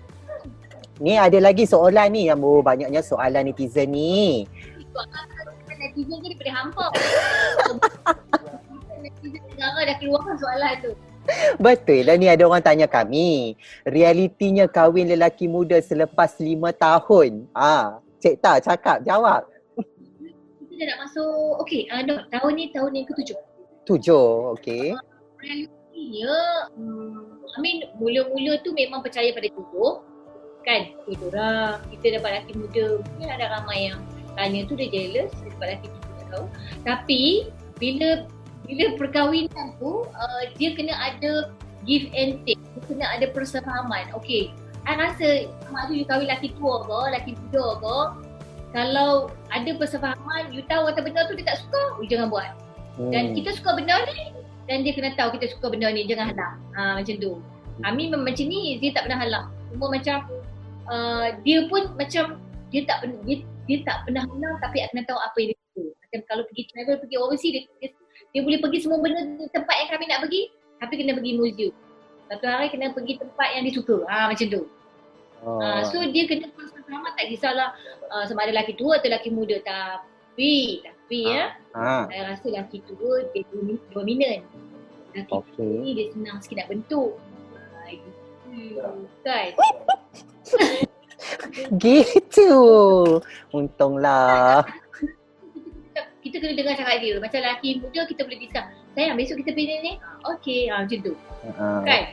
ni 1.01 1.17
ada 1.17 1.37
lagi 1.41 1.65
soalan 1.65 2.13
ni 2.13 2.29
yang 2.29 2.41
oh, 2.43 2.61
banyaknya 2.63 3.01
soalan 3.01 3.51
netizen 3.51 3.91
ni. 3.91 4.45
netizen 5.81 6.17
tu 6.21 6.27
daripada 6.29 6.51
hampa. 6.61 6.87
netizen 9.03 9.41
negara 9.49 9.79
dah 9.87 9.95
keluarkan 9.97 10.35
soalan 10.37 10.73
tu. 10.85 10.91
Betul 11.61 12.09
lah 12.09 12.17
ni 12.17 12.25
ada 12.25 12.43
orang 12.49 12.65
tanya 12.65 12.87
kami. 12.89 13.53
Realitinya 13.85 14.65
kahwin 14.65 15.09
lelaki 15.09 15.45
muda 15.45 15.77
selepas 15.81 16.37
lima 16.41 16.73
tahun. 16.73 17.45
Ah, 17.53 18.01
Cik 18.21 18.37
Ta 18.41 18.61
cakap, 18.61 19.01
jawab. 19.05 19.45
Kita 20.69 20.73
dah 20.81 20.85
nak 20.93 20.99
masuk, 21.05 21.61
okay, 21.61 21.85
uh, 21.89 22.01
no, 22.05 22.25
tahun 22.29 22.51
ni 22.57 22.65
tahun 22.73 22.91
yang 22.93 23.05
ketujuh. 23.09 23.37
Tujuh, 23.89 24.53
okey. 24.57 24.93
Realitinya, 25.41 26.35
hmm, 26.77 27.41
I 27.57 27.59
mean 27.59 27.77
mula-mula 27.97 28.61
tu 28.61 28.71
memang 28.77 29.01
percaya 29.01 29.33
pada 29.33 29.49
tubuh. 29.49 30.05
Kan, 30.61 30.93
orang, 31.09 31.81
kita 31.89 32.21
dapat 32.21 32.29
lelaki 32.37 32.53
muda, 32.53 33.01
mungkin 33.01 33.27
ada 33.33 33.45
ramai 33.57 33.89
yang 33.89 33.97
tanya 34.37 34.61
tu 34.69 34.77
dia 34.77 34.93
jealous, 34.93 35.33
dapat 35.41 35.65
lelaki 35.81 35.87
muda 35.89 36.09
tak 36.13 36.27
tahu. 36.29 36.45
Tapi, 36.85 37.21
bila 37.81 38.09
bila 38.69 38.85
perkahwinan 38.95 39.67
tu, 39.81 40.05
uh, 40.05 40.43
dia 40.61 40.77
kena 40.77 40.93
ada 40.93 41.49
give 41.89 42.05
and 42.13 42.45
take. 42.45 42.61
Dia 42.77 42.81
kena 42.85 43.05
ada 43.09 43.25
persefahaman. 43.33 44.13
Okay, 44.21 44.53
I 44.85 44.93
rasa 45.01 45.49
mak 45.73 45.89
tu 45.89 45.97
you 45.97 46.05
kahwin 46.05 46.29
lelaki 46.29 46.53
tua 46.61 46.85
ke, 46.85 46.99
lelaki 47.09 47.31
muda 47.33 47.65
ke, 47.81 47.97
kalau 48.71 49.33
ada 49.49 49.71
persefahaman, 49.75 50.53
you 50.53 50.61
tahu 50.69 50.87
kata 50.93 51.01
benda 51.01 51.25
tu 51.25 51.33
dia 51.35 51.49
tak 51.51 51.59
suka, 51.65 51.81
you 51.99 52.07
jangan 52.07 52.29
buat. 52.29 52.53
Dan 52.99 53.31
Hmm. 53.31 53.35
kita 53.39 53.49
suka 53.55 53.79
benda 53.79 54.03
ni 54.11 54.35
dan 54.67 54.83
dia 54.83 54.91
kena 54.91 55.15
tahu 55.15 55.35
kita 55.39 55.51
suka 55.55 55.71
benda 55.71 55.87
ni 55.91 56.03
jangan 56.07 56.35
halang. 56.35 56.55
Ha, 56.75 56.81
macam 56.99 57.15
tu. 57.17 57.31
Amin 57.87 58.11
memang 58.11 58.27
macam 58.27 58.45
ni 58.45 58.77
dia 58.77 58.91
tak 58.91 59.07
pernah 59.07 59.19
halang. 59.23 59.47
Cuma 59.71 59.85
macam 59.95 60.17
uh, 60.91 61.27
dia 61.41 61.65
pun 61.71 61.91
macam 61.95 62.37
dia 62.71 62.81
tak 62.87 63.07
dia, 63.23 63.43
dia 63.67 63.77
tak 63.87 64.03
pernah 64.03 64.23
halang 64.27 64.55
tapi 64.59 64.83
kena 64.91 65.07
tahu 65.07 65.19
apa 65.19 65.37
yang 65.39 65.49
dia 65.55 65.59
suka. 65.71 65.83
Macam 65.87 66.19
kalau 66.27 66.43
pergi 66.51 66.63
travel 66.67 66.95
pergi 66.99 67.15
overseas 67.17 67.53
dia, 67.55 67.63
dia, 67.79 67.89
dia 68.35 68.41
boleh 68.43 68.59
pergi 68.59 68.79
semua 68.83 68.99
benda 68.99 69.21
tempat 69.55 69.75
yang 69.79 69.89
kami 69.95 70.05
nak 70.11 70.19
pergi 70.27 70.41
tapi 70.81 70.93
kena 70.99 71.11
pergi 71.15 71.31
museum. 71.37 71.73
Satu 72.31 72.45
hari 72.47 72.67
kena 72.71 72.95
pergi 72.95 73.13
tempat 73.19 73.47
yang 73.55 73.63
dia 73.67 73.73
suka. 73.75 73.97
Ha, 74.07 74.31
macam 74.31 74.47
tu. 74.47 74.63
Oh. 75.41 75.57
Uh, 75.57 75.81
so 75.89 75.97
dia 76.11 76.29
kena 76.29 76.47
bersama 76.53 77.07
tak 77.17 77.33
kisahlah 77.33 77.73
uh, 78.13 78.23
sama 78.29 78.45
ada 78.45 78.53
lelaki 78.53 78.77
tua 78.77 79.01
atau 79.01 79.09
lelaki 79.09 79.33
muda 79.33 79.57
tapi 79.65 80.85
tapi 80.85 81.00
ya 81.11 81.51
ah, 81.75 82.07
saya 82.07 82.21
rasa 82.31 82.45
lelaki 82.47 82.79
tua 82.87 83.27
dia 83.35 83.43
domi- 83.51 83.83
dominan. 83.91 84.39
Lelaki 85.11 85.33
tua 85.55 85.67
ni 85.83 85.89
dia 85.91 86.05
senang 86.15 86.37
sikit 86.39 86.63
nak 86.63 86.69
bentuk. 86.71 87.11
Ah. 87.51 88.95
Kan? 89.27 89.49
Gitu. 91.77 92.53
Untunglah. 93.53 94.65
Kita, 94.65 96.01
kita 96.25 96.35
kena 96.41 96.53
dengar 96.57 96.73
cakap 96.75 96.97
dia. 96.97 97.15
Macam 97.21 97.39
lelaki 97.39 97.69
muda 97.77 98.01
kita 98.09 98.21
boleh 98.25 98.39
discuss. 98.41 98.65
Sayang 98.97 99.15
besok 99.15 99.39
kita 99.45 99.51
pilih 99.55 99.77
ni. 99.85 99.93
Okey, 100.35 100.67
ah, 100.67 100.83
macam 100.83 100.99
tu. 100.99 101.13
Kan? 101.85 102.03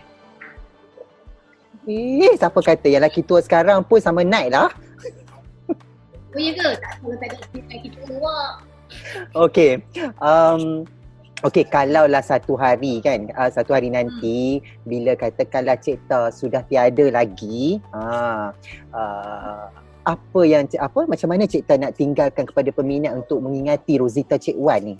Eh, 1.88 2.36
siapa 2.36 2.60
kata 2.60 2.86
yang 2.86 3.00
lelaki 3.00 3.24
tua 3.24 3.40
sekarang 3.40 3.80
pun 3.80 3.98
sama 3.98 4.20
naik 4.20 4.52
lah. 4.52 4.68
Oh 6.36 6.40
ya 6.40 6.52
ke? 6.52 6.68
Tak 6.76 6.92
kalau 7.00 7.16
tak 7.16 7.28
ada 7.32 7.36
lelaki 7.56 7.88
tua. 8.04 8.38
Okey. 9.44 9.82
Um, 10.18 10.84
Okey, 11.46 11.70
kalaulah 11.70 12.18
satu 12.18 12.58
hari 12.58 12.98
kan, 12.98 13.30
uh, 13.38 13.46
satu 13.46 13.70
hari 13.70 13.94
nanti 13.94 14.58
bila 14.82 15.14
katakanlah 15.14 15.78
Cik 15.78 16.10
Ta 16.10 16.34
sudah 16.34 16.66
tiada 16.66 17.14
lagi, 17.14 17.78
uh, 17.94 18.50
uh, 18.90 19.70
apa 20.02 20.40
yang 20.42 20.66
apa 20.82 21.06
macam 21.06 21.30
mana 21.30 21.46
Cik 21.46 21.70
nak 21.78 21.94
tinggalkan 21.94 22.42
kepada 22.42 22.74
peminat 22.74 23.14
untuk 23.14 23.38
mengingati 23.38 24.02
Rosita 24.02 24.34
Cik 24.34 24.58
Wan 24.58 24.82
ni? 24.82 24.96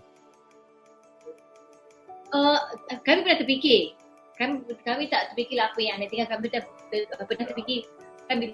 Uh, 2.30 2.60
kami 3.02 3.26
pernah 3.26 3.38
terfikir. 3.42 3.98
Kami, 4.38 4.62
kami 4.86 5.10
tak 5.10 5.34
terfikirlah 5.34 5.74
apa 5.74 5.78
yang 5.82 5.98
anda 5.98 6.06
tinggal. 6.06 6.30
Kami 6.30 6.46
pernah 6.54 7.46
terfikir 7.50 7.82
kan 8.28 8.44
bila 8.44 8.52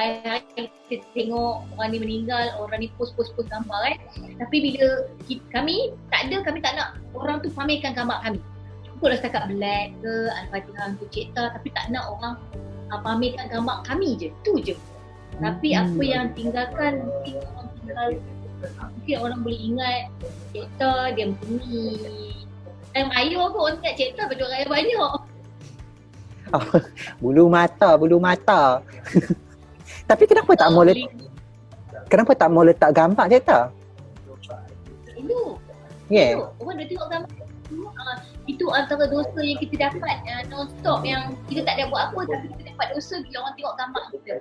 hari-hari 0.00 0.72
kita 0.88 1.04
tengok 1.12 1.68
orang 1.76 1.88
ni 1.92 1.98
meninggal, 2.00 2.56
orang 2.56 2.80
ni 2.80 2.88
post-post-post 2.96 3.52
gambar 3.52 3.78
kan. 3.84 3.96
Tapi 4.40 4.56
bila 4.64 5.04
kita, 5.28 5.44
kami 5.52 5.92
tak 6.08 6.20
ada, 6.26 6.36
kami 6.40 6.58
tak 6.64 6.72
nak 6.74 6.88
orang 7.12 7.44
tu 7.44 7.52
pamerkan 7.52 7.92
gambar 7.92 8.18
kami. 8.24 8.40
Cukup 8.88 9.06
lah 9.12 9.18
setakat 9.20 9.44
black 9.52 9.92
ke, 10.00 10.12
Al-Fatihah 10.32 10.86
untuk 10.96 11.08
cipta 11.12 11.52
tapi 11.52 11.68
tak 11.76 11.92
nak 11.92 12.04
orang 12.08 12.34
uh, 12.90 13.00
pamerkan 13.04 13.46
gambar 13.52 13.84
kami 13.84 14.16
je. 14.16 14.32
Tu 14.40 14.52
je. 14.64 14.74
Tapi 15.36 15.68
Hmm. 15.76 15.84
apa 15.84 16.02
yang 16.02 16.26
tinggalkan 16.32 16.92
mungkin 17.04 17.34
orang 17.44 17.68
tinggal 17.76 18.08
mungkin 18.60 19.16
orang 19.20 19.40
boleh 19.44 19.60
ingat 19.60 20.00
cipta 20.52 21.12
dia 21.12 21.28
ni. 21.28 22.44
Time 22.90 23.10
raya 23.14 23.40
pun 23.52 23.60
orang 23.68 23.76
ingat 23.84 23.94
cipta 24.00 24.22
pada 24.26 24.44
raya 24.48 24.64
banyak. 24.64 25.12
Bulu 27.22 27.46
mata, 27.46 27.94
bulu 27.96 28.18
mata. 28.18 28.82
Tapi 30.10 30.24
kenapa 30.26 30.54
tak 30.58 30.70
mau 30.74 30.82
letak, 30.82 31.10
kenapa 32.10 32.32
tak 32.34 32.48
mau 32.50 32.62
letak 32.66 32.90
gambar 32.90 33.26
Cik 33.30 33.42
Ta? 33.46 33.60
Itu. 35.14 35.58
Yeah. 36.10 36.42
Itu. 36.42 36.44
Orang 36.58 36.76
dah 36.78 36.86
tengok 36.90 37.08
gambar. 37.10 37.30
Uh, 37.70 38.18
itu 38.50 38.66
antara 38.74 39.06
dosa 39.06 39.38
yang 39.46 39.58
kita 39.62 39.86
dapat 39.86 40.16
uh, 40.26 40.42
non-stop 40.50 41.06
yang 41.06 41.38
kita 41.46 41.62
tak 41.62 41.78
ada 41.78 41.86
buat 41.86 42.10
apa 42.10 42.20
tapi 42.26 42.50
kita 42.50 42.74
dapat 42.74 42.86
dosa 42.98 43.14
bila 43.22 43.36
orang 43.46 43.54
tengok 43.54 43.74
gambar 43.78 44.02
kita. 44.10 44.34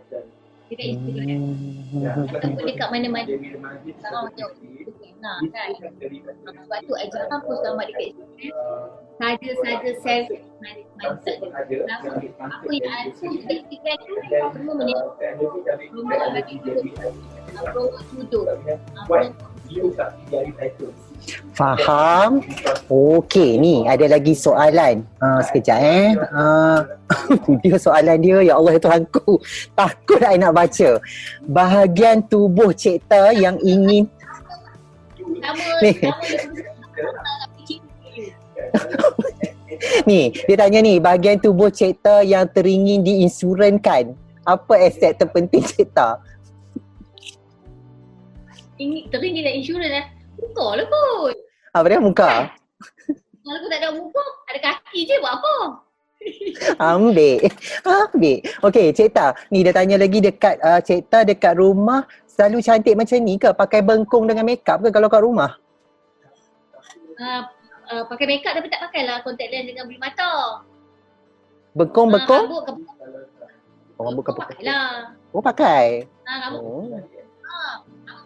Dekat 0.70 0.88
Instagram. 0.94 1.40
Hmm. 1.90 2.06
Ataupun 2.30 2.64
dekat 2.70 2.88
mana-mana. 2.94 3.26
Sekarang 3.26 4.22
orang 4.22 4.34
tengok 4.38 4.54
Instagram 4.62 5.18
lah 5.20 5.38
kan. 5.50 5.70
Uh, 6.46 6.54
sebab 6.62 6.80
tu 6.86 6.94
ajaran 6.94 7.40
post 7.44 7.62
gambar 7.66 7.86
dekat 7.90 8.06
Instagram. 8.14 8.54
Saja-saja 9.20 9.92
self 10.00 10.26
mindset? 11.02 11.38
Apa 11.44 12.70
yang 12.72 12.86
ada 12.88 13.12
dekat 13.18 13.42
Instagram 13.50 13.98
tu 14.06 14.14
semua 14.54 14.74
menipu. 14.78 15.10
Rumah 15.98 16.30
lagi 16.38 16.56
tu. 16.62 16.72
Promo 17.74 18.00
tuduh. 18.14 18.46
Faham? 21.54 22.42
Okey, 22.88 23.60
ni 23.60 23.84
ada 23.86 24.08
lagi 24.08 24.34
soalan. 24.34 25.04
Uh, 25.20 25.44
sekejap 25.46 25.80
eh. 25.84 26.16
Uh, 26.32 26.80
dia 27.62 27.78
soalan 27.78 28.18
dia, 28.18 28.42
ya 28.42 28.58
Allah 28.58 28.80
ya 28.80 28.82
Tuhanku. 28.82 29.38
Takut 29.76 30.24
I 30.24 30.40
nak 30.40 30.56
baca. 30.56 30.98
Bahagian 31.46 32.24
tubuh 32.26 32.74
Cik 32.74 33.06
Ta 33.06 33.36
yang 33.36 33.60
ingin 33.62 34.10
Sama, 35.40 35.80
Ni. 35.84 35.94
Ni, 40.10 40.34
dia 40.34 40.56
tanya 40.60 40.84
ni, 40.84 41.00
bahagian 41.00 41.40
tubuh 41.40 41.72
Cik 41.72 42.04
Ta 42.04 42.22
yang 42.26 42.50
teringin 42.50 43.04
diinsurankan. 43.04 44.16
Apa 44.48 44.74
aset 44.82 45.20
terpenting 45.20 45.62
Cik 45.62 45.94
Ta? 48.80 48.82
Ini 48.82 49.12
teringin 49.12 49.44
nak 49.44 49.56
insurans 49.56 49.92
eh. 49.92 50.06
Muka 50.40 50.68
lah 50.74 50.86
kot. 50.88 51.36
Apa 51.76 51.86
dia 51.86 52.00
muka? 52.00 52.32
Kalau 53.40 53.56
aku 53.56 53.68
tak 53.68 53.80
ada 53.82 53.90
muka, 53.92 54.24
ada 54.48 54.60
kaki 54.62 55.00
je 55.04 55.16
buat 55.20 55.36
apa? 55.36 55.56
Ambil. 56.96 57.40
Ambil. 57.84 58.38
Okey, 58.62 58.92
Cik 58.92 59.12
Ta. 59.12 59.36
Ni 59.50 59.64
dia 59.64 59.72
tanya 59.72 59.96
lagi 59.96 60.20
dekat 60.20 60.60
uh, 60.60 60.80
Cik 60.80 61.08
Ta 61.08 61.24
dekat 61.24 61.56
rumah 61.56 62.04
selalu 62.26 62.60
cantik 62.60 62.96
macam 62.96 63.20
ni 63.20 63.36
ke? 63.36 63.52
Pakai 63.52 63.80
bengkung 63.82 64.28
dengan 64.28 64.44
makeup 64.44 64.80
ke 64.80 64.90
kalau 64.90 65.08
kat 65.08 65.24
rumah? 65.24 65.60
Uh, 67.20 67.44
uh, 67.90 68.04
pakai 68.08 68.26
makeup 68.28 68.56
tapi 68.56 68.68
tak 68.68 68.80
pakai 68.82 69.04
lah 69.04 69.20
contact 69.24 69.52
lens 69.52 69.68
dengan 69.68 69.84
bulu 69.88 70.00
mata. 70.00 70.64
Bengkung, 71.76 72.08
Ah, 72.08 72.14
bengkung? 72.16 72.44
rambut 72.48 72.64
ke 72.64 72.72
Orang 74.00 74.14
bukan 74.16 74.32
pakai. 74.34 74.56
pakai 74.56 74.64
lah. 74.64 74.92
Oh, 75.32 75.44
pakai. 75.44 75.86
Ha, 76.24 76.32
rambut 76.48 76.62
Oh. 76.64 76.84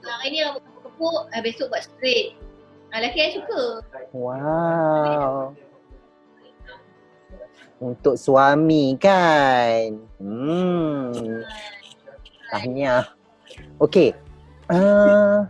Hari 0.07 0.27
ni 0.35 0.39
rambut 0.43 0.63
kepuk, 0.83 1.21
uh, 1.31 1.41
besok 1.41 1.67
buat 1.71 1.83
straight. 1.83 2.35
Ha, 2.91 3.01
lelaki 3.01 3.17
saya 3.19 3.31
suka. 3.39 3.63
Wow. 4.13 5.55
Untuk 7.81 8.15
suami 8.15 8.95
kan? 9.01 9.97
Hmm. 10.21 11.41
Tahniah. 12.53 13.03
Okey. 13.81 14.13
Uh, 14.71 15.43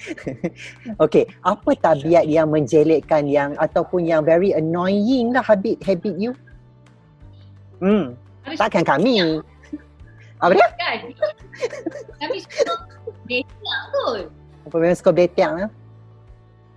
Okey, 1.04 1.28
apa 1.44 1.70
tabiat 1.76 2.24
yang 2.24 2.48
menjelekkan 2.48 3.28
yang 3.28 3.52
ataupun 3.60 4.08
yang 4.08 4.24
very 4.24 4.56
annoying 4.56 5.30
lah 5.36 5.44
habit 5.44 5.76
habit 5.84 6.16
you? 6.16 6.32
Hmm, 7.80 8.16
takkan 8.56 8.84
kami. 8.84 9.40
Apa 10.40 10.52
dia? 10.56 10.68
Kan? 10.80 10.98
Kami 12.20 12.36
suka 12.44 12.76
betiak 13.24 13.80
kot. 13.96 14.28
Apa 14.68 14.76
memang 14.76 14.98
suka 15.00 15.12
betiak 15.16 15.50
lah? 15.56 15.70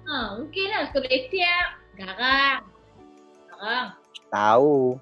Ha, 0.08 0.40
mungkin 0.40 0.66
lah 0.72 0.88
suka 0.88 1.00
betiak. 1.04 1.68
Garang. 2.00 2.64
Garang. 3.52 3.88
Tahu. 4.32 4.96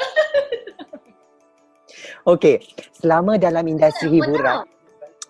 Okey, 2.28 2.60
selama 2.98 3.40
dalam 3.40 3.64
industri 3.64 4.10
Apa 4.10 4.16
hiburan? 4.18 4.56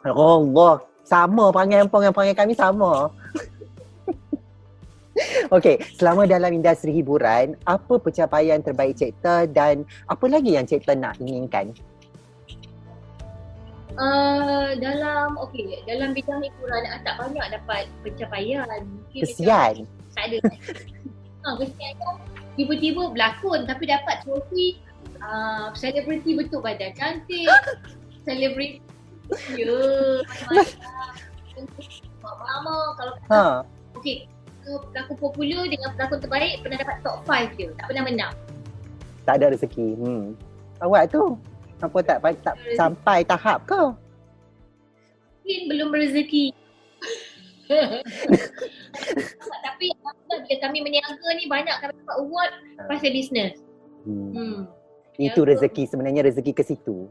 Allah, 0.04 0.74
Sama 1.04 1.50
perangai 1.50 1.82
empong 1.82 2.06
dengan 2.06 2.14
perangai 2.14 2.38
kami 2.38 2.54
sama. 2.54 3.10
Okey, 5.54 5.82
selama 5.98 6.24
dalam 6.24 6.54
industri 6.54 6.94
hiburan, 6.94 7.58
apa 7.66 7.98
pencapaian 7.98 8.62
terbaik 8.62 8.96
Cekta 8.96 9.50
dan 9.50 9.82
apa 10.06 10.24
lagi 10.30 10.56
yang 10.56 10.64
Cekta 10.64 10.94
nak 10.94 11.18
inginkan? 11.18 11.74
Uh, 14.00 14.72
dalam 14.80 15.36
okey 15.44 15.84
dalam 15.84 16.16
bidang 16.16 16.40
hiburan 16.40 16.88
tak 17.04 17.20
banyak 17.20 17.46
dapat 17.52 17.84
pencapaian. 18.00 18.64
Mungkin 18.64 19.20
Kesian. 19.28 19.84
macam 19.84 20.16
tak 20.16 20.24
ada. 20.24 20.38
Ha 21.44 21.48
kesian 21.60 21.92
kan? 22.00 22.14
Tiba-tiba 22.56 23.12
berlakon 23.12 23.68
tapi 23.68 23.84
dapat 23.84 24.24
trofi 24.24 24.80
uh, 25.20 25.68
selebriti 25.76 26.32
betul 26.32 26.64
badan. 26.64 26.96
Cantik. 26.96 27.44
Selebriti. 28.24 28.80
Ya 29.52 29.68
mama 32.20 32.74
kalau 32.96 33.12
kata 33.16 33.28
Ha. 33.32 33.44
okey 34.00 34.24
pelakon 34.64 35.16
popular 35.20 35.68
dengan 35.68 35.92
pelakon 35.92 36.18
terbaik 36.24 36.64
pernah 36.64 36.78
dapat 36.80 36.96
top 37.04 37.20
5 37.28 37.58
je. 37.60 37.68
Tak 37.76 37.84
pernah 37.84 38.04
menang. 38.08 38.34
Tak 39.28 39.34
ada 39.44 39.52
rezeki. 39.52 39.88
Hmm. 40.00 40.32
Awak 40.80 41.12
tu 41.12 41.36
apa 41.80 41.98
tak 42.04 42.18
tak 42.44 42.54
sampai 42.76 43.24
tahap 43.24 43.64
ke? 43.64 43.82
mungkin 45.50 45.60
belum 45.66 45.90
rezeki 45.90 46.54
tapi 49.66 49.86
bila 49.94 50.54
kami 50.62 50.78
meniaga 50.78 51.28
ni 51.34 51.50
banyak 51.50 51.74
kami 51.82 51.94
dapat 52.02 52.16
award 52.22 52.52
pasal 52.86 53.10
bisnes 53.10 53.58
Hmm. 54.00 54.32
hmm. 54.32 54.58
Itu 55.20 55.44
rezeki 55.44 55.84
sebenarnya 55.84 56.24
rezeki 56.24 56.56
ke 56.56 56.64
situ. 56.64 57.04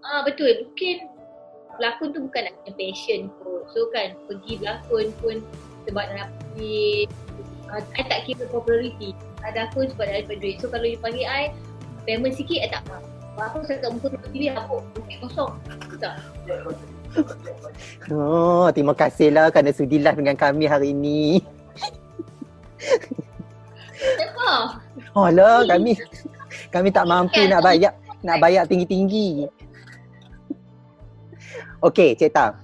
Ah 0.00 0.24
betul. 0.24 0.48
Mungkin 0.64 1.04
pelakon 1.76 2.16
tu 2.16 2.24
bukan 2.24 2.48
nak 2.48 2.56
passion 2.80 3.28
kot. 3.44 3.68
So 3.76 3.92
kan 3.92 4.16
pergi 4.24 4.56
berlakon 4.56 5.12
pun 5.20 5.36
sebab 5.84 6.04
nak 6.16 6.32
pergi 6.32 7.04
uh, 7.68 7.84
I 8.00 8.02
tak 8.08 8.24
kira 8.24 8.48
popularity. 8.48 9.12
Ada 9.44 9.68
aku 9.68 9.84
sebab 9.92 10.08
nak 10.08 10.16
dapat 10.24 10.36
duit. 10.40 10.56
So 10.64 10.72
kalau 10.72 10.88
you 10.88 10.96
panggil 10.96 11.28
I 11.28 11.52
payment 12.08 12.40
sikit 12.40 12.64
I 12.64 12.68
tak 12.72 12.88
apa. 13.36 13.52
Aku 13.52 13.68
cakap 13.68 13.92
muka 13.92 14.06
tu 14.08 14.18
TV 14.32 14.48
apa? 14.48 14.74
Bukit 14.96 15.16
kosong. 15.20 15.52
Tak. 16.00 16.16
Oh, 18.08 18.68
terima 18.72 18.96
kasihlah 18.96 19.52
kerana 19.52 19.70
sudi 19.76 20.00
live 20.00 20.16
dengan 20.16 20.36
kami 20.36 20.64
hari 20.64 20.96
ini. 20.96 21.44
Kenapa? 23.96 24.80
Oh 25.12 25.28
lah, 25.28 25.64
kami 25.68 25.96
kami 26.72 26.88
tak 26.92 27.08
mampu 27.08 27.40
nak 27.48 27.64
bayar 27.64 27.92
nak 28.24 28.40
bayar 28.40 28.64
tinggi-tinggi. 28.64 29.48
Okey, 31.84 32.16
Cik 32.16 32.32
Ta. 32.32 32.56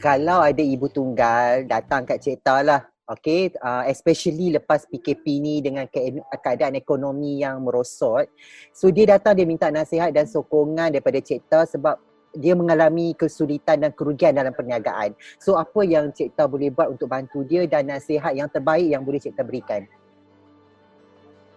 Kalau 0.00 0.44
ada 0.44 0.60
ibu 0.60 0.88
tunggal 0.88 1.64
datang 1.68 2.08
kat 2.08 2.20
Cik 2.20 2.40
Ta 2.40 2.64
lah. 2.64 2.84
Okay, 3.06 3.54
uh, 3.62 3.86
especially 3.86 4.50
lepas 4.58 4.82
PKP 4.90 5.38
ni 5.38 5.62
dengan 5.62 5.86
ke- 5.86 6.26
keadaan 6.42 6.74
ekonomi 6.74 7.38
yang 7.38 7.62
merosot. 7.62 8.26
So 8.74 8.90
dia 8.90 9.14
datang 9.14 9.38
dia 9.38 9.46
minta 9.46 9.70
nasihat 9.70 10.10
dan 10.10 10.26
sokongan 10.26 10.90
daripada 10.90 11.22
Cik 11.22 11.46
Ta 11.46 11.62
sebab 11.62 12.02
dia 12.34 12.58
mengalami 12.58 13.14
kesulitan 13.14 13.86
dan 13.86 13.94
kerugian 13.94 14.34
dalam 14.34 14.50
perniagaan. 14.50 15.14
So 15.38 15.54
apa 15.54 15.86
yang 15.86 16.10
Cik 16.10 16.34
Ta 16.34 16.50
boleh 16.50 16.74
buat 16.74 16.98
untuk 16.98 17.06
bantu 17.06 17.46
dia 17.46 17.62
dan 17.70 17.86
nasihat 17.86 18.34
yang 18.34 18.50
terbaik 18.50 18.90
yang 18.90 19.06
boleh 19.06 19.22
Cik 19.22 19.38
Ta 19.38 19.46
berikan? 19.46 19.86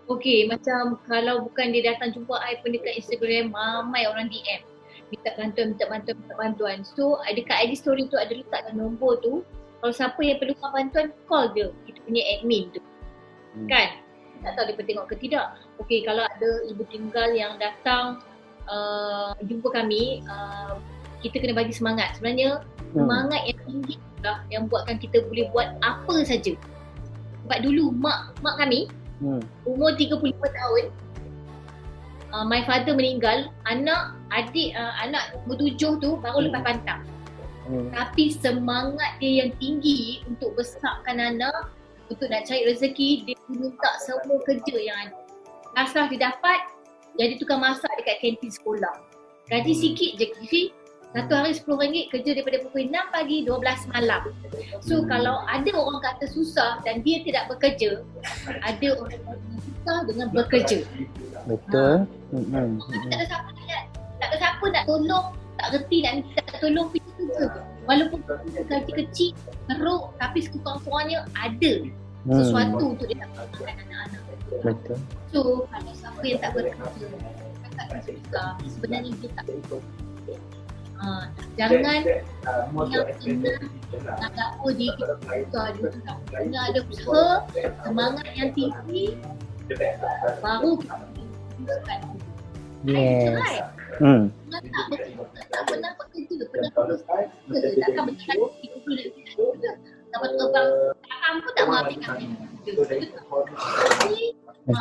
Okay, 0.05 0.45
macam 0.45 1.01
kalau 1.09 1.49
bukan 1.49 1.73
dia 1.73 1.93
datang 1.93 2.13
jumpa 2.13 2.33
I 2.45 2.61
pun 2.61 2.77
dekat 2.77 2.97
Instagram, 2.97 3.53
ramai 3.53 4.05
orang 4.05 4.29
DM. 4.29 4.61
Minta 5.09 5.33
bantuan, 5.33 5.73
minta 5.73 5.85
bantuan, 5.89 6.15
minta 6.17 6.35
bantuan. 6.37 6.77
So, 6.81 7.17
dekat 7.29 7.69
IG 7.69 7.81
story 7.81 8.05
tu 8.09 8.17
ada 8.17 8.33
letakkan 8.33 8.77
nombor 8.77 9.21
tu. 9.21 9.45
Kalau 9.79 9.93
siapa 9.95 10.19
yang 10.19 10.37
perlukan 10.43 10.69
bantuan, 10.75 11.07
call 11.25 11.51
dia. 11.55 11.71
Kita 11.87 11.99
punya 12.03 12.23
admin 12.35 12.67
tu. 12.75 12.81
Hmm. 13.55 13.67
Kan? 13.71 13.87
Tak 14.43 14.51
tahu 14.55 14.65
dia 14.71 14.85
tengok 14.87 15.05
ke 15.11 15.15
tidak. 15.19 15.45
Okay, 15.83 15.99
kalau 16.03 16.23
ada 16.23 16.49
ibu 16.67 16.83
tinggal 16.87 17.31
yang 17.35 17.55
datang 17.59 18.19
uh, 18.67 19.35
jumpa 19.43 19.71
kami, 19.71 20.23
uh, 20.27 20.79
kita 21.23 21.39
kena 21.43 21.55
bagi 21.55 21.75
semangat. 21.75 22.15
Sebenarnya, 22.19 22.63
Hmm. 22.89 23.05
semangat 23.05 23.41
yang 23.45 23.59
tinggi 23.69 23.95
lah 24.25 24.37
yang 24.49 24.63
buatkan 24.65 24.97
kita 24.97 25.21
boleh 25.29 25.45
buat 25.53 25.77
apa 25.85 26.25
saja. 26.25 26.57
Sebab 27.45 27.59
dulu 27.61 27.93
mak 27.93 28.33
mak 28.41 28.57
kami 28.57 28.89
Hmm. 29.19 29.43
umur 29.67 29.99
35 29.99 30.31
tahun 30.31 30.83
uh, 32.31 32.45
my 32.47 32.63
father 32.63 32.95
meninggal 32.95 33.51
anak 33.67 34.15
adik 34.31 34.71
uh, 34.71 34.95
anak 35.03 35.35
umur 35.43 35.59
tujuh 35.59 35.99
tu 35.99 36.15
baru 36.23 36.47
lepas 36.47 36.63
pantang 36.63 37.03
Hmm. 37.69 37.93
tapi 37.93 38.33
semangat 38.33 39.21
dia 39.21 39.45
yang 39.45 39.53
tinggi 39.61 40.25
untuk 40.25 40.57
besarkan 40.57 41.21
anak 41.21 41.69
untuk 42.09 42.25
nak 42.33 42.49
cari 42.49 42.65
rezeki 42.65 43.29
dia 43.29 43.35
minta 43.45 43.93
semua 44.01 44.41
kerja 44.41 44.75
yang 44.81 44.97
ada 45.05 45.17
asal 45.85 46.09
dia 46.09 46.33
dapat 46.33 46.65
jadi 47.13 47.37
tukang 47.37 47.61
masak 47.61 47.93
dekat 48.01 48.17
kantin 48.25 48.49
sekolah 48.49 48.95
gaji 49.53 49.73
sikit 49.77 50.17
je 50.17 50.25
Kifi 50.33 50.63
satu 51.09 51.33
hari 51.33 51.57
RM10 51.57 52.13
kerja 52.13 52.29
daripada 52.37 52.57
pukul 52.61 52.85
6 52.85 52.93
pagi 53.09 53.41
12 53.41 53.89
malam. 53.97 54.21
So 54.85 55.01
Hmm. 55.01 55.09
kalau 55.09 55.41
ada 55.49 55.71
orang 55.73 56.05
kata 56.05 56.29
susah 56.29 56.85
dan 56.85 57.01
dia 57.01 57.25
tidak 57.25 57.49
bekerja, 57.49 58.05
ada 58.45 58.87
orang 58.93 59.17
yang 59.17 59.57
susah 59.57 59.97
dengan 60.05 60.27
bekerja. 60.29 60.85
Betul. 61.49 62.05
Hmm. 62.29 62.77
Tak 63.09 63.17
ada 63.17 63.25
siapa 63.25 63.49
nak 63.57 63.83
tak 64.21 64.27
ada 64.29 64.37
siapa 64.37 64.65
nak 64.69 64.83
tolong, 64.85 65.25
tak 65.57 65.67
reti 65.73 65.97
nak 66.05 66.13
minta 66.21 66.43
tolong 66.61 66.87
kerja. 67.33 67.61
Walaupun 67.89 68.19
gaji 68.69 68.91
kecil, 68.93 69.33
teruk 69.65 70.13
tapi 70.21 70.39
sekurang-kurangnya 70.45 71.25
ada 71.33 71.73
sesuatu 72.29 72.93
untuk 72.93 73.05
dia 73.09 73.25
nak 73.25 73.31
makan 73.33 73.73
anak-anak. 73.73 74.21
Betul. 74.61 74.97
So 75.33 75.39
kalau 75.69 75.93
siapa 75.97 76.23
yang 76.25 76.39
tak 76.41 76.51
bekerja, 76.53 77.07
dia 77.79 78.01
susah, 78.03 78.49
sebenarnya 78.67 79.11
dia 79.23 79.29
tak 79.37 79.45
Ha, 80.99 81.31
jangan 81.55 82.03
yang 82.91 83.07
senang 83.23 83.71
nak 84.03 84.31
dakwa 84.35 84.69
diri 84.75 84.91
kita 84.99 85.15
susah 85.15 85.65
dia. 85.71 86.11
Kena 86.27 86.59
ada 86.67 86.79
usaha, 86.91 87.47
semangat 87.87 88.27
yang 88.35 88.51
tinggi, 88.51 89.15
baru 90.43 90.75
kita 90.75 90.93
teruskan. 91.63 91.99
Yes. 92.83 93.63
Hmm. 93.99 94.31
Jangan 94.47 94.63
tak 94.63 94.85
bekerja, 94.95 95.23
tak 95.51 95.61
pernah 95.67 95.91
bekerja, 95.99 96.43
pernah 96.47 96.71
terus 96.71 97.01
bekerja. 97.03 97.83
Takkan 97.83 98.03
betul 98.07 98.31
lagi 98.39 98.55
kita 98.63 98.77
boleh 98.79 99.05
bekerja. 99.11 99.71
Tak 100.09 100.19
betul 100.23 100.47
bang, 100.55 100.69
takkan 101.03 101.33
pun 101.43 101.51
tak 101.51 101.65
mahu 101.67 101.79
ambil 101.83 101.97
kami. 101.99 102.25
Ha, 104.69 104.79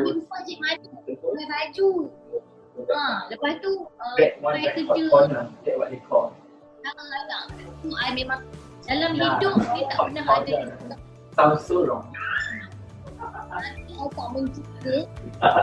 ambil 0.00 0.12
upah 0.16 0.40
cik 0.48 0.58
madu, 0.64 0.88
pakai 1.04 1.44
baju. 1.44 1.88
Ha, 2.88 3.04
lepas 3.28 3.52
tu, 3.60 3.72
uh, 3.84 4.16
kerja. 4.16 5.02
Tu 7.80 7.88
I 7.92 8.08
memang 8.16 8.40
dalam 8.88 9.12
hidup 9.12 9.60
dia 9.76 9.84
tak 9.92 10.00
pernah 10.08 10.24
ada 10.40 10.56
Sounds 11.36 11.68
so 11.68 11.84
wrong. 11.84 12.08
nanti 13.60 13.92
I 13.92 14.08
tak 14.16 14.28
menjaga 14.32 14.96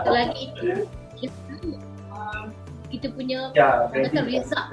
selagi 0.05 0.43
itu 0.53 0.85
dia 1.17 1.29
tahu 1.49 1.86
uh, 2.17 2.43
kita 2.87 3.07
punya 3.13 3.51
Yeah, 3.53 3.85
Kata 3.91 4.19
Rizak. 4.25 4.65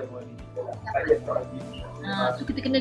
uh, 2.04 2.28
tu 2.38 2.42
kita 2.48 2.60
kena 2.62 2.78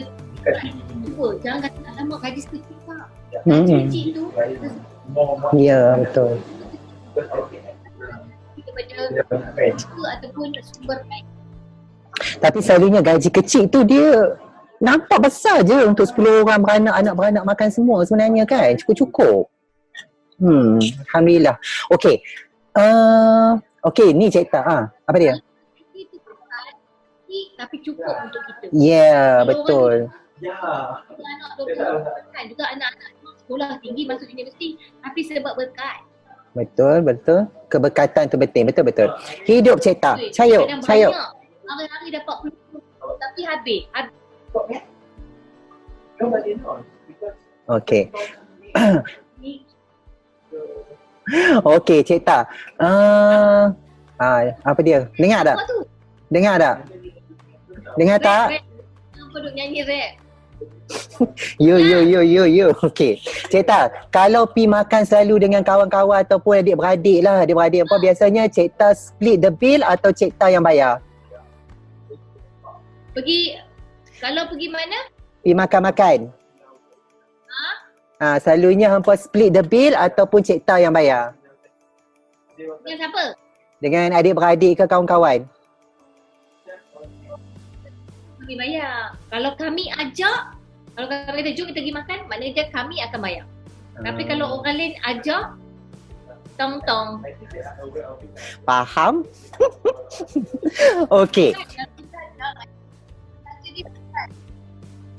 cuba 1.04 1.28
jangan 1.40 1.60
kata 1.64 1.90
lama 1.98 2.16
gaji 2.20 2.40
sekecil 2.44 2.78
tak 2.86 3.08
gaji 3.44 3.74
kecil 3.88 4.06
tu 4.12 4.24
Ya, 5.52 6.00
betul. 6.00 6.40
kita 8.56 8.70
pada 8.72 8.98
cuba 9.76 10.08
ataupun 10.16 10.48
sumber 10.64 11.00
lain 11.08 11.26
Tapi 12.40 12.60
selalunya 12.62 13.02
gaji 13.04 13.28
kecil 13.28 13.68
tu 13.68 13.84
dia 13.84 14.38
nampak 14.80 15.28
besar 15.28 15.64
je 15.64 15.76
untuk 15.84 16.04
10 16.06 16.44
orang 16.44 16.60
beranak 16.62 16.96
anak 16.96 17.14
beranak 17.16 17.44
makan 17.44 17.70
semua 17.72 18.04
sebenarnya 18.04 18.44
kan. 18.44 18.76
Cukup-cukup. 18.78 19.48
Hmm, 20.38 20.78
alhamdulillah. 21.08 21.56
Okey. 21.90 22.20
Uh, 22.76 23.56
okey, 23.88 24.12
ni 24.16 24.32
Cik 24.32 24.48
Ta. 24.52 24.62
Ha, 24.64 24.78
apa 25.08 25.18
dia? 25.20 25.36
tapi 27.58 27.82
cukup 27.82 28.14
untuk 28.30 28.46
kita 28.46 28.70
Ya, 28.70 28.78
yeah, 28.78 29.34
betul. 29.42 30.06
Yeah. 30.38 31.02
Juga 31.08 31.24
anak 31.24 31.56
doktor 31.56 32.04
kan 32.36 32.44
juga 32.52 32.68
anak-anak 32.76 33.36
sekolah 33.40 33.80
tinggi 33.80 34.04
masuk 34.04 34.28
universiti 34.28 34.76
tapi 35.00 35.24
sebab 35.24 35.56
berkat 35.56 36.04
Betul, 36.54 37.02
betul. 37.02 37.50
Keberkatan 37.66 38.30
tu 38.30 38.38
penting. 38.38 38.70
Betul, 38.70 38.86
betul. 38.86 39.10
Hidup 39.50 39.82
Cik 39.82 39.98
Ta. 39.98 40.14
Duit. 40.14 40.38
Sayuk, 40.38 40.70
Kadang 40.70 40.86
sayuk. 40.86 41.10
banyak. 41.10 41.34
Hari-hari 41.66 42.14
dapat 42.14 42.36
puluh 42.46 42.54
tapi 43.18 43.42
habis. 43.42 43.90
habis. 43.90 44.14
Okey. 47.66 48.14
Okey, 51.64 52.04
Cik 52.04 52.22
Ta. 52.28 52.44
Uh, 52.76 53.72
ah, 54.20 54.40
apa 54.64 54.80
dia? 54.84 55.08
Dengar 55.16 55.48
tak? 55.48 55.58
Dengar 56.28 56.56
tak? 56.60 56.76
Dengar 57.96 58.18
tak? 58.20 58.48
Kenapa 59.14 59.38
duk 59.40 59.54
nyanyi 59.56 59.82
rap? 59.86 60.12
Yo 61.64 61.80
yo 61.80 62.06
yo 62.06 62.22
yo 62.22 62.44
yo. 62.46 62.68
Okey. 62.84 63.18
Cik 63.50 63.64
Ta, 63.66 63.90
kalau 64.14 64.46
pi 64.46 64.68
makan 64.70 65.08
selalu 65.08 65.48
dengan 65.48 65.66
kawan-kawan 65.66 66.22
ataupun 66.22 66.62
adik-beradik 66.62 67.24
lah, 67.24 67.42
adik-beradik 67.42 67.88
apa 67.88 67.96
biasanya 67.98 68.44
Cik 68.52 68.78
Ta 68.78 68.94
split 68.94 69.42
the 69.42 69.50
bill 69.50 69.82
atau 69.82 70.14
Cik 70.14 70.38
Ta 70.38 70.52
yang 70.54 70.62
bayar? 70.62 71.02
Pergi, 73.14 73.58
kalau 74.22 74.50
pergi 74.50 74.68
mana? 74.70 75.00
Pi 75.42 75.52
makan-makan. 75.54 76.34
Ha, 78.24 78.40
selalunya 78.40 78.88
hampa 78.88 79.20
split 79.20 79.52
the 79.52 79.60
bill 79.60 79.92
ataupun 80.00 80.40
Cik 80.40 80.64
Ta 80.64 80.80
yang 80.80 80.96
bayar? 80.96 81.36
Dengan 82.56 82.96
siapa? 82.96 83.24
Dengan 83.84 84.16
adik-beradik 84.16 84.80
ke 84.80 84.88
kawan-kawan? 84.88 85.44
Kami 88.40 88.54
bayar. 88.56 89.20
Kalau 89.28 89.52
kami 89.60 89.92
ajak, 89.92 90.56
kalau 90.96 91.08
kami 91.12 91.40
kata 91.44 91.52
jom 91.52 91.68
kita 91.68 91.84
pergi 91.84 91.92
makan, 91.92 92.20
maknanya 92.32 92.64
kami 92.72 92.96
akan 93.04 93.20
bayar. 93.20 93.46
Tapi 94.00 94.22
Hmm. 94.24 94.30
kalau 94.32 94.46
orang 94.64 94.76
lain 94.80 94.96
ajak, 95.04 95.44
tong-tong. 96.56 97.28
Faham? 98.64 99.28
Okey. 101.28 101.52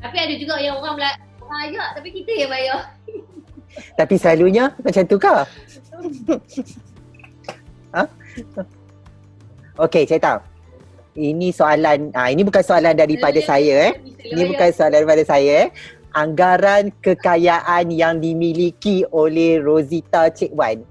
Tapi 0.00 0.16
ada 0.16 0.34
juga 0.40 0.56
yang 0.56 0.80
orang 0.80 0.96
ajak 1.48 1.88
tapi 2.00 2.08
kita 2.12 2.30
yang 2.32 2.50
bayar. 2.50 2.80
Tapi 3.98 4.14
selalunya 4.14 4.70
macam 4.86 5.02
tu 5.02 5.18
ke? 5.18 5.34
ha? 7.90 8.02
Okey, 9.82 10.06
Cik 10.06 10.22
Ta. 10.22 10.38
Ini 11.14 11.54
soalan, 11.54 12.10
ah 12.14 12.30
ini 12.30 12.42
bukan 12.42 12.62
soalan 12.62 12.94
daripada 12.94 13.38
saya 13.42 13.90
eh. 13.90 13.92
Ini 14.22 14.50
bukan 14.50 14.70
soalan 14.74 15.02
daripada 15.02 15.22
saya 15.26 15.66
eh. 15.66 15.68
Anggaran 16.14 16.94
kekayaan 17.02 17.90
yang 17.90 18.22
dimiliki 18.22 19.02
oleh 19.10 19.58
Rosita 19.58 20.30
Cik 20.30 20.54
Wan. 20.54 20.82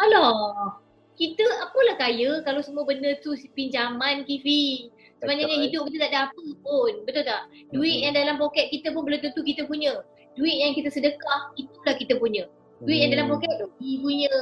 Alah, 0.00 0.80
kita 1.16 1.44
apalah 1.60 1.96
kaya 2.00 2.40
kalau 2.48 2.64
semua 2.64 2.88
benda 2.88 3.12
tu 3.20 3.36
pinjaman 3.52 4.24
Kifi. 4.24 4.88
Sebenarnya 5.22 5.46
Betul. 5.46 5.62
hidup 5.70 5.82
kita 5.86 5.98
tak 6.02 6.10
ada 6.10 6.20
apa 6.26 6.42
pun. 6.66 6.92
Betul 7.06 7.22
tak? 7.22 7.42
Duit 7.70 7.94
Mhm. 7.94 8.04
yang 8.10 8.14
dalam 8.18 8.34
poket 8.42 8.66
kita 8.74 8.90
pun 8.90 9.06
belum 9.06 9.22
tentu 9.22 9.40
kita 9.46 9.62
punya. 9.70 10.02
Duit 10.34 10.56
yang 10.58 10.74
kita 10.74 10.90
sedekah, 10.90 11.54
itulah 11.54 11.94
kita 11.94 12.18
punya. 12.18 12.50
Duit 12.82 12.98
yang 13.06 13.14
dalam 13.14 13.30
Hmm. 13.30 13.38
poket 13.38 13.54
tu, 13.62 13.70
ibu 13.78 14.02
punya, 14.02 14.34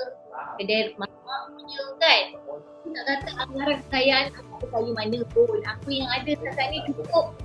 kedai 0.57 0.97
mak 0.97 1.13
punya 1.53 1.83
kan. 2.01 2.23
Aku 2.81 2.87
nak 2.97 3.05
kata 3.05 3.31
anggaran 3.45 3.77
kekayaan 3.85 4.27
aku 4.33 4.65
kaya 4.73 4.91
mana 4.97 5.19
pun. 5.37 5.59
Aku 5.69 5.89
yang 5.93 6.09
ada 6.09 6.33
setakat 6.33 6.67
ni 6.73 6.79
cukup 6.89 7.37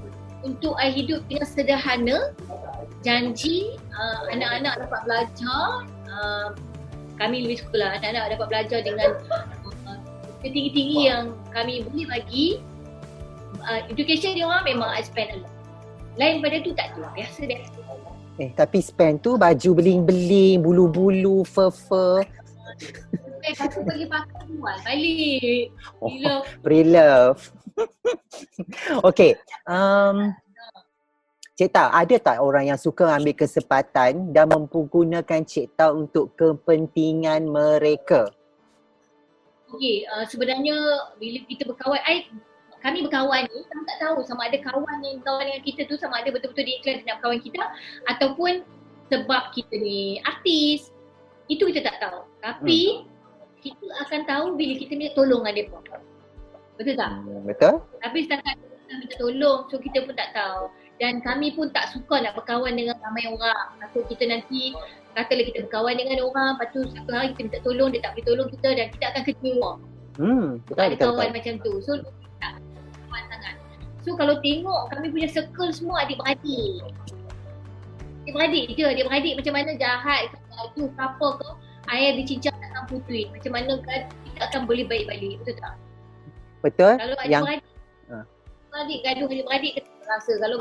untuk 0.48 0.80
I 0.80 0.96
hidup 0.96 1.28
dengan 1.28 1.44
sederhana. 1.44 2.32
Janji 3.04 3.76
uh, 3.92 4.32
anak-anak 4.32 4.88
dapat 4.88 5.00
belajar. 5.04 5.84
Uh, 6.08 6.56
kami 7.20 7.44
lebih 7.44 7.60
suka 7.68 7.76
lah 7.84 7.90
anak-anak 8.00 8.40
dapat 8.40 8.48
belajar 8.48 8.80
dengan 8.80 9.10
uh, 9.86 10.00
ketinggi-tinggi 10.40 11.00
yang 11.12 11.36
kami 11.52 11.84
boleh 11.84 12.08
bagi. 12.08 12.64
Uh, 13.66 13.82
education 13.90 14.38
dia 14.38 14.46
orang 14.46 14.62
memang 14.62 14.94
I 14.94 15.02
spend 15.02 15.30
a 15.34 15.38
lot. 15.42 15.54
Lain 16.16 16.40
pada 16.40 16.62
tu 16.62 16.72
tak 16.78 16.94
ada. 16.94 17.10
Biasa-biasa. 17.18 17.82
Eh, 18.36 18.52
tapi 18.52 18.84
spend 18.84 19.24
tu 19.24 19.40
baju 19.40 19.70
beling-beling, 19.80 20.60
bulu-bulu, 20.62 21.48
fur-fur. 21.48 22.22
Eh, 23.46 23.54
aku 23.56 23.82
pergi 23.82 24.06
pakai 24.06 24.44
jual 24.50 24.78
balik. 24.84 25.66
Oh, 26.04 26.12
Gila. 26.12 26.36
pre-love. 26.60 27.42
Okey. 29.08 29.40
Um, 29.64 30.36
Cik 31.56 31.72
Ta, 31.72 31.88
ada 31.96 32.16
tak 32.20 32.44
orang 32.44 32.68
yang 32.68 32.80
suka 32.80 33.16
ambil 33.16 33.32
kesempatan 33.32 34.36
dan 34.36 34.52
mempergunakan 34.52 35.42
Cik 35.48 35.80
Ta 35.80 35.96
untuk 35.96 36.36
kepentingan 36.36 37.48
mereka? 37.48 38.28
Okey, 39.72 40.04
uh, 40.12 40.28
sebenarnya 40.28 40.76
bila 41.16 41.40
kita 41.48 41.64
berkawan, 41.64 42.04
I, 42.04 42.28
kami 42.86 43.10
berkawan 43.10 43.50
ni, 43.50 43.66
kami 43.66 43.84
tak 43.90 43.98
tahu 43.98 44.22
sama 44.30 44.46
ada 44.46 44.62
kawan 44.62 45.02
yang 45.02 45.18
kawan 45.26 45.50
dengan 45.50 45.64
kita 45.66 45.90
tu 45.90 45.98
sama 45.98 46.22
ada 46.22 46.30
betul-betul 46.30 46.70
dia 46.70 46.76
ikhlas 46.78 47.02
nak 47.10 47.18
berkawan 47.18 47.42
kita 47.42 47.62
ataupun 48.14 48.54
sebab 49.10 49.44
kita 49.58 49.74
ni 49.74 50.22
artis. 50.22 50.94
Itu 51.50 51.70
kita 51.70 51.82
tak 51.82 51.98
tahu. 52.02 52.26
Tapi 52.46 53.06
kita 53.62 53.86
akan 54.06 54.22
tahu 54.30 54.46
bila 54.54 54.74
kita 54.78 54.94
minta 54.98 55.18
tolong 55.18 55.42
dengan 55.46 55.66
mereka. 55.66 55.98
Betul 56.78 56.96
tak? 56.98 57.12
Hmm, 57.26 57.42
betul? 57.46 57.74
Tapi 58.06 58.18
setakat 58.26 58.54
kita 58.58 58.94
minta 59.02 59.16
tolong, 59.18 59.60
so 59.70 59.76
kita 59.82 59.98
pun 60.06 60.14
tak 60.14 60.30
tahu. 60.38 60.70
Dan 61.02 61.20
kami 61.26 61.58
pun 61.58 61.74
tak 61.74 61.92
suka 61.92 62.22
nak 62.22 62.38
berkawan 62.38 62.78
dengan 62.78 62.96
ramai 63.02 63.26
orang. 63.30 63.78
Takut 63.82 64.06
kita 64.14 64.30
nanti, 64.30 64.78
katalah 65.18 65.46
kita 65.46 65.66
berkawan 65.70 65.98
dengan 65.98 66.22
orang, 66.22 66.58
lepas 66.58 66.70
tu 66.70 66.82
satu 66.94 67.10
hari 67.14 67.34
kita 67.34 67.42
minta 67.50 67.60
tolong, 67.66 67.90
dia 67.94 68.02
tak 68.06 68.12
boleh 68.14 68.26
tolong 68.26 68.50
kita 68.54 68.70
dan 68.78 68.86
kita 68.94 69.06
akan 69.10 69.24
kecewa. 69.26 69.72
Hmm, 70.16 70.48
betul, 70.64 70.76
Tak 70.78 70.86
ada 70.86 70.96
betul, 70.96 71.06
kawan 71.12 71.18
betul. 71.18 71.36
macam 71.36 71.54
tu. 71.62 71.74
So, 71.84 71.92
kawan. 71.98 72.25
So, 74.06 74.14
kalau 74.14 74.38
tengok 74.46 74.94
kami 74.94 75.10
punya 75.10 75.26
circle 75.26 75.74
semua 75.74 76.06
adik-beradik. 76.06 76.86
Adik-beradik 78.22 78.78
je, 78.78 78.86
adik-beradik 78.86 79.34
macam 79.42 79.54
mana 79.58 79.72
jahat 79.82 80.30
ke, 80.30 80.38
gaduh 80.54 80.90
ke 80.94 81.02
apa 81.02 81.28
ke, 81.42 81.50
ayah 81.90 82.12
dicincang 82.14 82.54
takkan 82.62 82.86
putri. 82.86 83.26
Macam 83.34 83.52
mana 83.58 83.82
kan 83.82 84.02
kita 84.30 84.42
akan 84.54 84.62
boleh 84.70 84.86
baik-balik. 84.86 85.42
Betul 85.42 85.56
tak? 85.58 85.74
Betul? 86.62 86.94
Kalau 87.02 87.16
Yang 87.26 87.44
adik-beradik, 87.44 87.74
Ha. 88.06 88.22
adik 88.78 89.00
gaduh 89.02 89.26
adik-beradik 89.26 89.72
kita 89.82 89.90
terasa. 90.06 90.32
Kalau 90.38 90.58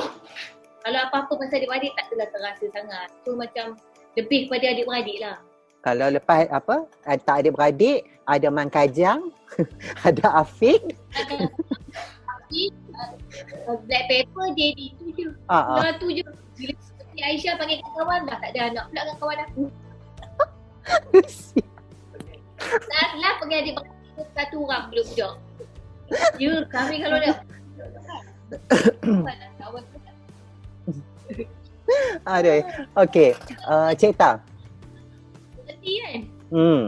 kalau 0.81 0.99
apa-apa 1.05 1.33
pasal 1.37 1.57
adik-beradik 1.61 1.93
tak 1.93 2.05
adalah 2.09 2.29
terasa 2.33 2.65
sangat. 2.73 3.09
So 3.29 3.37
macam 3.37 3.67
lebih 4.17 4.49
kepada 4.49 4.65
adik-beradik 4.73 5.19
lah. 5.21 5.37
kalau 5.85 6.09
lepas 6.09 6.49
apa, 6.49 6.89
eh, 7.05 7.21
tak 7.21 7.45
ada 7.45 7.49
beradik, 7.53 8.09
ada 8.25 8.49
Man 8.49 8.73
Kajang, 8.73 9.29
ada 10.09 10.41
Afiq. 10.41 10.81
Tapi 12.45 12.69
uh, 13.65 13.81
Black 13.89 14.05
Pepper 14.13 14.47
dia 14.53 14.69
di 14.77 14.93
tu 15.01 15.09
je. 15.17 15.33
Ah, 15.49 15.65
ah. 15.65 15.79
Lah 15.81 15.93
tu 15.97 16.13
je. 16.13 16.21
Bila 16.55 16.73
Siti 16.77 17.21
Aisyah 17.25 17.57
panggil 17.57 17.81
kawan 17.97 18.29
dah 18.29 18.37
tak 18.39 18.53
ada 18.53 18.61
anak 18.69 18.85
pula 18.93 19.01
dengan 19.01 19.17
kawan 19.17 19.39
aku. 19.49 19.63
Lah, 22.65 23.09
lah 23.21 23.33
panggil 23.45 23.61
adik-beradik 23.61 24.29
satu 24.33 24.65
orang 24.65 24.89
belum 24.89 25.07
je. 25.13 25.29
Ya, 26.41 26.53
kami 26.73 26.97
kalau 27.05 27.17
dah 27.21 27.37
tak 29.29 29.69
Aduh. 32.25 32.65
Okey. 32.97 33.37
Uh, 33.69 33.93
Cik 33.93 34.17
Ta. 34.17 34.41
berhenti 35.85 35.93
kan. 36.01 36.21
Hmm. 36.51 36.83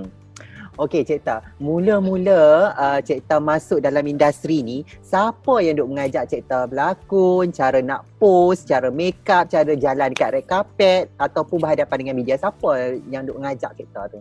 Okey 0.76 1.08
Cik 1.08 1.24
Ta. 1.24 1.40
Mula-mula 1.56 2.72
uh, 2.76 3.00
Cik 3.00 3.24
Ta 3.24 3.40
masuk 3.40 3.80
dalam 3.80 4.04
industri 4.04 4.60
ni, 4.60 4.84
siapa 5.00 5.64
yang 5.64 5.80
duk 5.80 5.88
mengajak 5.88 6.28
Cik 6.28 6.44
Ta 6.44 6.68
berlakon, 6.68 7.48
cara 7.48 7.80
nak 7.80 8.04
post, 8.20 8.68
cara 8.68 8.92
make 8.92 9.24
up, 9.32 9.48
cara 9.48 9.72
jalan 9.72 10.12
dekat 10.12 10.36
red 10.36 10.44
carpet 10.44 11.08
ataupun 11.16 11.64
berhadapan 11.64 11.96
dengan 12.04 12.14
media? 12.20 12.36
Siapa 12.36 13.00
yang 13.08 13.24
duk 13.24 13.40
mengajak 13.40 13.72
Cik 13.72 13.88
Ta 13.96 14.04
tu? 14.12 14.20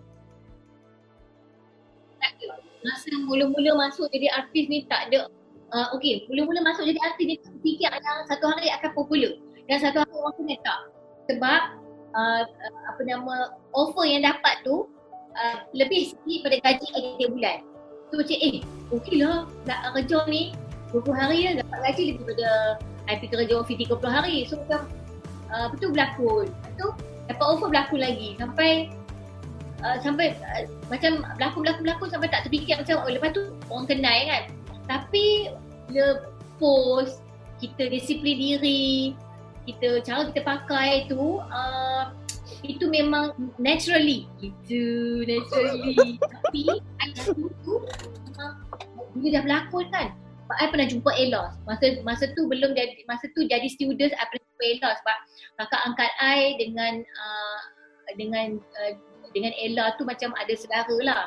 Masa 2.86 3.12
mula-mula 3.26 3.76
masuk 3.76 4.08
jadi 4.13 4.30
artis 4.32 4.70
ni 4.70 4.86
tak 4.86 5.10
ada 5.10 5.28
uh, 5.74 5.88
okay, 5.96 6.24
mula-mula 6.30 6.62
masuk 6.63 6.86
jadi 6.86 7.00
artis 7.02 7.26
ni 7.26 7.36
tak 7.41 7.54
fikir 7.60 7.89
yang 7.89 8.20
satu 8.30 8.46
hari 8.48 8.70
akan 8.70 8.91
popular 8.94 9.34
dan 9.65 9.78
satu 9.82 10.06
hari 10.06 10.13
orang 10.13 10.36
kena 10.38 10.56
tak 10.62 10.80
sebab 11.26 11.62
uh, 12.13 12.41
uh, 12.46 12.82
apa 12.94 13.02
nama 13.02 13.36
offer 13.74 14.06
yang 14.06 14.22
dapat 14.22 14.62
tu 14.62 14.86
uh, 15.36 15.58
lebih 15.76 16.15
sikit 16.15 16.39
pada 16.48 16.56
gaji 16.63 16.88
I 16.95 17.00
tiap 17.19 17.30
bulan. 17.32 17.58
So 18.10 18.21
macam 18.21 18.38
eh 18.39 18.56
okey 18.93 19.15
lah 19.21 19.50
nak 19.67 19.80
kerja 19.98 20.19
ni 20.30 20.56
20 20.93 21.12
hari 21.12 21.38
je 21.43 21.52
dapat 21.60 21.80
gaji 21.91 22.02
lebih 22.15 22.24
pada 22.36 22.50
I 23.06 23.15
pergi 23.21 23.30
kerja 23.36 23.54
office 23.60 23.80
30 23.86 24.08
hari. 24.08 24.36
So 24.48 24.54
macam 24.63 24.82
uh, 25.52 25.67
betul 25.74 25.89
berlakon 25.93 26.48
tu 26.80 26.88
dapat 27.28 27.45
offer 27.45 27.67
berlakon 27.69 28.00
lagi. 28.02 28.30
Sampai 28.39 28.71
uh, 29.84 29.98
sampai 30.00 30.38
uh, 30.39 30.65
macam 30.88 31.26
berlakon-berlakon-berlakon 31.38 32.10
sampai 32.10 32.30
tak 32.32 32.48
terfikir 32.48 32.80
macam 32.80 33.04
oh 33.04 33.12
lepas 33.12 33.32
tu 33.36 33.43
orang 33.69 33.88
kenal 33.89 34.19
kan. 34.30 34.43
Tapi 34.86 35.50
bila 35.89 36.21
post, 36.62 37.26
kita 37.60 37.89
disiplin 37.89 38.38
diri, 38.38 39.17
kita 39.65 40.02
cara 40.06 40.30
kita 40.30 40.41
pakai 40.45 41.10
tu 41.10 41.41
uh, 41.41 42.13
itu 42.67 42.86
memang 42.89 43.38
naturally 43.62 44.25
gitu 44.41 44.84
naturally 45.28 46.17
tapi 46.19 46.62
I 47.01 47.08
tu 47.15 47.34
memang 48.25 48.51
bila 49.15 49.28
dah 49.39 49.41
berlakon 49.45 49.86
kan 49.93 50.08
I 50.54 50.69
pernah 50.69 50.88
jumpa 50.89 51.12
Ella 51.17 51.58
masa 51.65 52.01
masa 52.06 52.30
tu 52.34 52.45
belum 52.45 52.78
jadi 52.78 53.01
masa 53.10 53.30
tu 53.34 53.45
jadi 53.45 53.65
student 53.69 54.13
I 54.13 54.25
pernah 54.30 54.45
jumpa 54.45 54.63
Ella 54.65 54.89
sebab 55.01 55.17
kakak 55.62 55.82
angkat 55.89 56.12
I 56.21 56.58
dengan 56.62 57.01
uh, 57.01 57.60
dengan 58.13 58.62
uh, 58.62 58.93
dengan 59.36 59.51
Ella 59.60 59.91
tu 59.99 60.08
macam 60.08 60.32
ada 60.39 60.54
saudara 60.56 60.95
lah. 61.04 61.23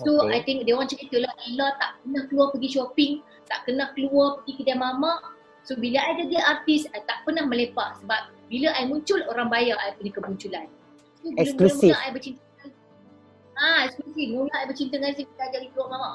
So 0.00 0.24
Okay. 0.24 0.40
I 0.40 0.40
think 0.48 0.64
dia 0.64 0.72
orang 0.72 0.88
cerita 0.88 1.20
lah 1.20 1.32
Ella 1.44 1.76
tak 1.76 2.00
pernah 2.00 2.22
keluar 2.32 2.48
pergi 2.56 2.68
shopping, 2.72 3.12
tak 3.52 3.68
pernah 3.68 3.92
keluar 3.92 4.40
pergi 4.40 4.52
kedai 4.64 4.80
mamak. 4.80 5.20
So 5.68 5.76
bila 5.76 6.00
I 6.00 6.24
jadi 6.24 6.40
artis, 6.40 6.88
I 6.96 7.04
tak 7.04 7.28
pernah 7.28 7.44
melepak 7.44 8.00
sebab 8.00 8.32
bila 8.48 8.72
I 8.72 8.88
muncul 8.88 9.20
orang 9.28 9.52
bayar 9.52 9.76
I 9.76 9.92
punya 9.92 10.16
kemunculan. 10.16 10.66
Eksklusif. 11.36 11.92
mula-mula 11.92 12.08
I 12.08 12.12
bercinta 12.12 12.42
Ah, 13.60 13.80
eksklusif. 13.84 14.26
Mula 14.32 14.54
I 14.56 14.66
bercinta 14.66 14.94
dengan 14.96 15.12
si 15.12 15.22
kita 15.28 15.44
jadi 15.52 15.66
keluar 15.72 15.88
mamak. 15.92 16.12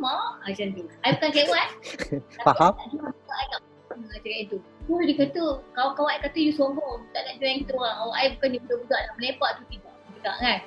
Mamak, 0.00 0.40
ah, 0.40 0.48
macam 0.48 0.66
tu. 0.72 0.82
I 1.04 1.08
bukan 1.12 1.30
kewan. 1.30 1.68
tapi 2.40 2.44
Faham. 2.44 2.72
I 2.72 2.76
tak 2.80 2.86
jual 2.92 3.12
I 3.12 3.44
tak 3.52 3.60
pernah 3.86 4.08
cakap 4.16 4.40
itu. 4.40 4.56
Oh, 4.86 5.00
dia 5.02 5.14
kata, 5.18 5.42
kawan-kawan 5.76 6.12
I 6.16 6.20
kata 6.24 6.38
you 6.40 6.52
sombong. 6.56 7.04
Tak 7.12 7.20
nak 7.26 7.34
join 7.36 7.56
kita 7.62 7.72
orang. 7.76 7.96
Oh, 8.00 8.12
I 8.16 8.32
bukan 8.38 8.48
ni 8.54 8.58
budak-budak 8.64 9.00
nak 9.02 9.14
melepak 9.20 9.50
tu 9.60 9.62
tidak. 9.70 9.94
Tidak 10.16 10.36
kan? 10.40 10.58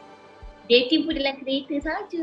Dating 0.70 1.02
pun 1.04 1.14
dalam 1.18 1.36
kereta 1.42 1.76
saja. 1.82 2.22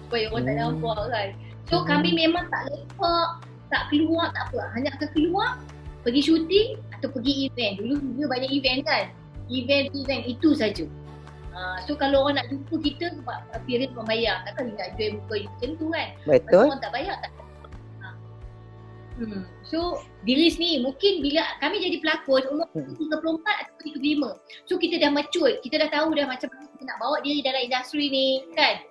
Supaya 0.00 0.24
orang 0.32 0.44
tak 0.48 0.54
Hmm. 0.56 0.64
nampak 0.80 0.98
kan. 1.12 1.28
So 1.66 1.76
Hmm. 1.82 1.86
kami 1.86 2.10
memang 2.16 2.44
tak 2.48 2.62
lepak, 2.72 3.28
tak 3.68 3.82
keluar, 3.92 4.32
tak 4.32 4.44
apa. 4.48 4.60
Hanya 4.72 4.88
akan 4.96 5.08
keluar, 5.12 5.50
pergi 6.00 6.20
syuting 6.24 6.68
atau 6.96 7.08
pergi 7.12 7.50
event. 7.50 7.74
Dulu 7.76 7.94
dulu 8.00 8.24
banyak 8.30 8.48
event 8.48 8.80
kan. 8.86 9.04
Event-event 9.46 10.22
itu 10.26 10.54
saja. 10.54 10.84
Uh, 11.56 11.76
so 11.88 11.96
kalau 11.96 12.28
orang 12.28 12.36
nak 12.36 12.48
jumpa 12.52 12.74
kita 12.84 13.16
sebab 13.16 13.38
period 13.64 13.96
membayar. 13.96 14.44
Takkan 14.44 14.72
dia 14.72 14.76
nak 14.76 14.90
join 15.00 15.12
muka 15.22 15.34
you 15.40 15.48
macam 15.48 15.70
tu 15.80 15.86
kan. 15.88 16.08
Tu 16.12 16.28
Betul. 16.28 16.64
orang 16.68 16.82
tak 16.84 16.92
bayar 16.92 17.16
tak 17.24 17.32
ha. 18.04 18.08
Hmm. 19.16 19.42
So 19.64 20.04
Diris 20.28 20.60
ni 20.60 20.84
mungkin 20.84 21.24
bila 21.24 21.48
kami 21.64 21.80
jadi 21.80 21.96
pelakon 22.04 22.44
umur 22.52 22.68
Hmm. 22.76 22.92
34 22.92 23.40
atau 23.40 23.74
35 23.88 24.68
So 24.68 24.76
kita 24.76 25.00
dah 25.00 25.08
mature, 25.08 25.56
kita 25.64 25.80
dah 25.80 25.88
tahu 25.88 26.12
dah 26.12 26.28
macam 26.28 26.52
mana 26.52 26.68
kita 26.76 26.84
nak 26.84 26.98
bawa 27.00 27.16
diri 27.24 27.40
dalam 27.40 27.62
industri 27.64 28.12
ni 28.12 28.26
kan 28.52 28.84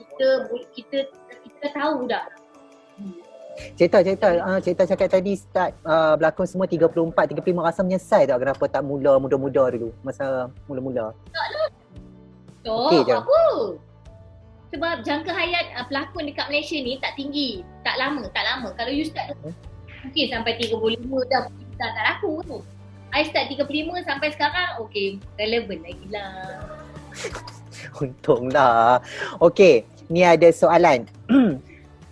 Kita 0.00 0.26
kita 0.72 0.98
kita 1.44 1.56
dah 1.60 1.72
tahu 1.76 2.08
dah 2.08 2.24
Cerita 3.74 3.98
cerita 4.02 4.28
uh, 4.38 4.58
cerita 4.62 4.82
cakap 4.86 5.08
tadi 5.10 5.34
start 5.34 5.74
uh, 5.82 6.14
berlakon 6.14 6.46
semua 6.46 6.66
34 6.70 7.10
35 7.10 7.42
rasa 7.58 7.80
menyesal 7.82 8.22
tak 8.26 8.38
kenapa 8.38 8.64
tak 8.70 8.82
mula 8.86 9.18
muda-muda 9.18 9.64
dulu 9.74 9.90
masa 10.02 10.46
mula-mula. 10.70 11.10
So 12.66 12.90
Okey 12.90 13.02
je. 13.06 13.14
apa? 13.14 13.40
Sebab 14.68 14.94
jangka 15.00 15.32
hayat 15.32 15.66
uh, 15.80 15.86
pelakon 15.88 16.28
dekat 16.28 16.46
Malaysia 16.52 16.76
ni 16.76 17.00
tak 17.00 17.16
tinggi 17.16 17.64
Tak 17.80 17.96
lama, 17.96 18.28
tak 18.36 18.44
lama 18.44 18.68
Kalau 18.76 18.92
you 18.92 19.08
start 19.08 19.32
Hmm. 19.40 19.54
mungkin 20.04 20.26
sampai 20.30 20.52
35 20.60 21.08
dah 21.32 21.48
dah 21.80 21.88
tak 21.96 22.04
laku 22.04 22.32
tu 22.44 22.58
I 23.08 23.24
start 23.24 23.48
35 23.48 23.64
sampai 24.04 24.28
sekarang 24.36 24.76
Okay, 24.84 25.16
relevan 25.40 25.80
lagi 25.80 26.06
lah 26.12 26.30
Untunglah. 28.02 29.00
Okey, 29.40 29.82
ni 30.10 30.22
ada 30.22 30.48
soalan. 30.50 31.06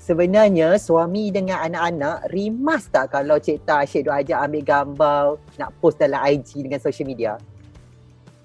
Sebenarnya 0.07 0.79
suami 0.79 1.35
dengan 1.35 1.66
anak-anak 1.66 2.31
rimas 2.31 2.87
tak 2.87 3.11
kalau 3.11 3.42
Cik 3.42 3.66
Ta 3.66 3.83
Asyik 3.83 4.07
duk 4.07 4.14
ajak 4.14 4.38
ambil 4.38 4.62
gambar 4.62 5.23
nak 5.59 5.75
post 5.83 5.99
dalam 5.99 6.23
IG 6.23 6.62
dengan 6.62 6.79
social 6.79 7.11
media? 7.11 7.35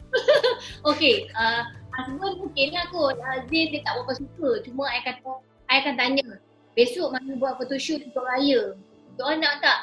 Okay, 0.82 1.30
uh, 1.38 1.62
husband 1.94 2.42
mungkin 2.42 2.74
lah 2.74 2.90
kot. 2.90 3.14
Azim 3.22 3.70
dia 3.70 3.82
tak 3.86 3.94
berapa 4.02 4.14
suka. 4.18 4.50
Cuma 4.66 4.90
I 4.90 5.06
kata, 5.06 5.32
I 5.70 5.86
akan 5.86 5.94
tanya 6.02 6.26
Besok 6.74 7.14
mana 7.14 7.38
buat 7.38 7.62
photoshoot 7.62 8.10
untuk 8.10 8.26
raya? 8.26 8.74
Untuk 9.14 9.26
nak 9.38 9.62
tak? 9.62 9.80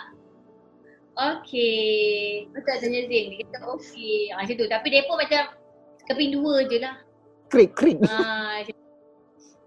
Okay 1.15 2.47
Betul 2.51 2.75
tanya 2.83 3.01
Zain 3.07 3.27
Dia 3.35 3.43
kata 3.43 3.59
okay 3.71 4.35
ah, 4.35 4.43
Macam 4.43 4.55
tu. 4.59 4.67
Tapi 4.67 4.87
dia 4.91 5.03
pun 5.07 5.17
macam 5.19 5.43
Keping 6.11 6.31
dua 6.35 6.67
je 6.67 6.79
lah. 6.83 6.97
Krik 7.53 7.79
krik. 7.79 8.03
Ah, 8.11 8.67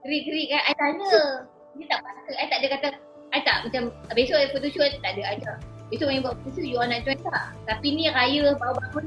Kerik-kerik 0.01 0.47
kan. 0.51 0.61
I 0.67 0.73
tanya 0.75 1.50
Dia 1.77 1.85
tak 1.87 1.99
paksa 2.03 2.31
I 2.35 2.47
tak 2.49 2.59
ada 2.63 2.67
kata 2.77 2.87
I 3.31 3.41
tak 3.47 3.57
macam 3.67 3.83
Besok 4.11 4.37
ada 4.37 4.47
photoshoot 4.51 4.91
I 4.91 4.99
tak 4.99 5.11
ada 5.15 5.21
I 5.23 5.37
tak. 5.39 5.57
Besok 5.91 6.07
main 6.11 6.23
buat 6.23 6.35
photoshoot 6.43 6.67
You 6.67 6.77
all 6.79 6.89
nak 6.89 7.03
join 7.07 7.19
tak? 7.23 7.43
Tapi 7.67 7.87
ni 7.95 8.03
raya 8.11 8.55
baru 8.59 8.73
bangun 8.75 9.05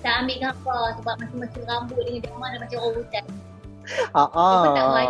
Tak 0.00 0.14
ambil 0.22 0.36
gambar 0.42 0.82
Sebab 1.02 1.14
masing-masing 1.22 1.64
rambut 1.66 2.02
Dengan 2.06 2.22
jaman 2.30 2.48
dah 2.54 2.60
macam 2.62 2.78
orang 2.82 2.96
hutan. 3.02 3.24
Ah 4.14 4.28
Dia 4.30 4.56
pun 4.62 4.70
tak 4.74 4.84
kan 4.84 4.88
boleh 4.90 5.08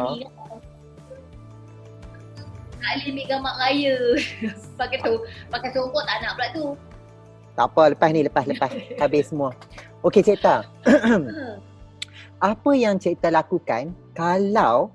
ambil 3.11 3.27
gambar 3.27 3.55
raya. 3.59 3.97
Pakai 4.79 4.99
tu 5.03 5.15
Pakai 5.51 5.71
songkok 5.75 6.07
tak 6.07 6.23
nak 6.23 6.39
pula 6.39 6.49
tu. 6.55 6.67
Tak 7.57 7.73
apa 7.73 7.83
lepas 7.97 8.09
ni 8.13 8.21
lepas 8.21 8.45
lepas. 8.45 8.69
Habis 9.03 9.33
semua. 9.33 9.51
Okey 10.05 10.23
Cik 10.23 10.45
Ta. 10.45 10.63
apa 12.53 12.71
yang 12.77 13.01
Cik 13.01 13.19
Ta 13.19 13.33
lakukan 13.33 13.97
kalau 14.13 14.93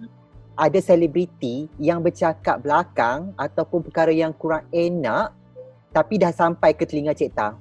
ada 0.56 0.80
selebriti 0.84 1.72
yang 1.80 2.04
bercakap 2.04 2.60
belakang 2.62 3.32
ataupun 3.40 3.80
perkara 3.88 4.12
yang 4.12 4.36
kurang 4.36 4.68
enak 4.70 5.32
tapi 5.92 6.20
dah 6.20 6.32
sampai 6.32 6.72
ke 6.72 6.88
telinga 6.88 7.12
Cik 7.12 7.32
Ta? 7.36 7.56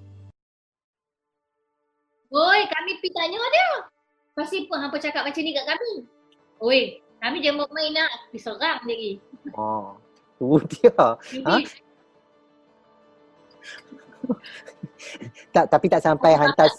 Oi, 2.30 2.60
kami 2.70 2.90
pergi 3.02 3.10
tanya 3.10 3.42
dia. 3.42 3.70
Pasti 4.38 4.62
apa 4.70 4.74
hampa 4.86 4.96
cakap 5.02 5.26
macam 5.26 5.42
ni 5.42 5.50
kat 5.50 5.66
kami? 5.66 5.92
Oi, 6.62 6.80
kami 7.18 7.42
jangan 7.42 7.66
main 7.74 7.90
nak. 7.90 8.10
Diserang 8.30 8.80
lagi. 8.86 9.18
Oh, 9.50 9.98
tu 10.38 10.62
dia. 10.70 10.94
Jadi, 11.26 11.62
Tak 15.50 15.66
tapi 15.66 15.86
tak 15.90 16.02
sampai 16.06 16.38
hantar 16.38 16.70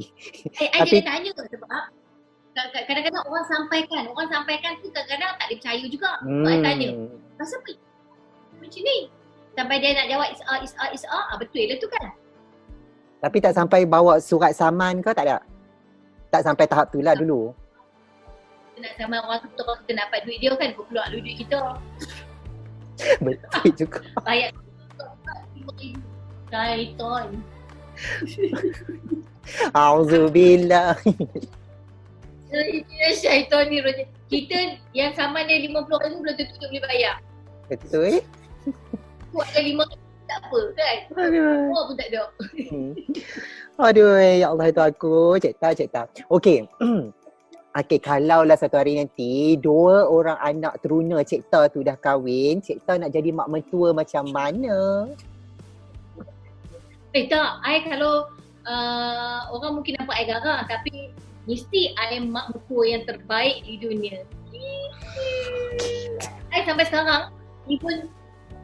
I 0.00 0.66
Tapi- 0.80 1.02
jadi 1.04 1.04
tanya 1.04 1.30
sebab 1.36 1.84
kadang-kadang 2.54 3.24
orang 3.26 3.46
sampaikan, 3.50 4.02
orang 4.14 4.28
sampaikan 4.30 4.78
tu 4.78 4.88
kadang-kadang 4.94 5.34
tak 5.38 5.46
dia 5.50 5.56
percaya 5.58 5.84
juga. 5.90 6.10
Hmm. 6.22 6.46
I 6.46 6.62
tanya, 6.62 6.88
pasal 7.38 7.58
apa 7.60 7.72
macam 8.62 8.80
ni? 8.80 8.98
Sampai 9.54 9.76
dia 9.78 9.90
nak 9.94 10.06
jawab 10.10 10.28
is 10.34 10.42
a, 10.42 10.54
is 10.62 10.74
a, 10.78 10.84
is 10.90 11.04
a, 11.06 11.14
ah, 11.14 11.36
betul 11.38 11.62
lah 11.66 11.78
tu 11.78 11.88
kan? 11.90 12.06
Tapi 13.22 13.36
tak 13.38 13.54
sampai 13.54 13.86
bawa 13.86 14.18
surat 14.18 14.52
saman 14.54 14.98
ke 15.02 15.10
tak 15.14 15.26
ada? 15.30 15.38
Tak 16.30 16.42
sampai 16.42 16.66
tahap 16.66 16.90
tu 16.90 16.98
lah 16.98 17.14
dulu. 17.14 17.54
Kita 18.74 18.78
nak 18.82 18.92
sama 18.98 19.16
orang 19.22 19.38
tu, 19.46 19.62
orang 19.62 19.78
kita 19.86 19.92
dapat 20.02 20.18
duit 20.26 20.38
dia 20.42 20.50
kan, 20.58 20.68
dia 20.74 20.82
keluar 20.82 21.06
duit 21.10 21.34
kita. 21.38 21.60
Betul 23.24 23.66
juga. 23.78 24.00
Bayar 24.26 24.50
RM5,000. 24.54 25.94
Syaitan. 26.54 27.26
Auzubillah. 29.74 30.94
Ya, 32.54 33.08
syaitan 33.18 33.66
ni 33.66 33.82
Roger. 33.82 34.06
Kita 34.30 34.78
yang 34.94 35.10
sama 35.18 35.42
dia 35.42 35.58
RM50,000 35.66 36.22
belum 36.22 36.34
tentu 36.38 36.54
dia 36.70 36.78
boleh 36.78 36.82
bayar. 36.86 37.14
Betul. 37.66 38.22
Aku 39.34 39.42
ada 39.42 39.58
RM5,000 39.58 39.98
tak 40.24 40.38
apa 40.40 40.60
kan? 40.72 40.98
Aduh. 41.20 41.52
Semua 41.68 41.82
pun 41.84 41.94
tak 42.00 42.08
ada. 42.10 42.22
Hmm. 42.70 42.92
Aduh, 43.76 44.14
ya 44.16 44.46
Allah 44.54 44.66
itu 44.70 44.82
aku. 44.82 45.16
Cik 45.42 45.54
Ta, 45.60 45.68
cik 45.76 45.88
Ta. 45.92 46.02
Okey. 46.32 46.64
Okey, 47.74 47.98
kalau 47.98 48.46
lah 48.46 48.54
satu 48.54 48.78
hari 48.78 49.02
nanti 49.02 49.58
dua 49.58 50.06
orang 50.06 50.38
anak 50.38 50.78
teruna 50.78 51.26
Cik 51.26 51.50
Ta 51.50 51.66
tu 51.66 51.82
dah 51.82 51.98
kahwin, 51.98 52.62
Cik 52.62 52.86
Ta 52.86 52.94
nak 53.02 53.10
jadi 53.10 53.34
mak 53.34 53.50
mentua 53.50 53.90
macam 53.90 54.30
mana? 54.30 55.10
Eh 57.10 57.26
tak, 57.26 57.50
I 57.66 57.82
kalau 57.82 58.30
uh, 58.62 59.38
orang 59.50 59.82
mungkin 59.82 59.98
nampak 59.98 60.22
I 60.22 60.24
garang 60.26 60.62
tapi 60.70 61.10
mesti 61.44 61.92
I 61.96 62.20
mak 62.24 62.52
mertua 62.52 62.82
yang 62.88 63.02
terbaik 63.04 63.64
di 63.64 63.76
dunia. 63.80 64.24
I 66.54 66.60
sampai 66.64 66.86
sekarang, 66.88 67.34
even 67.68 68.08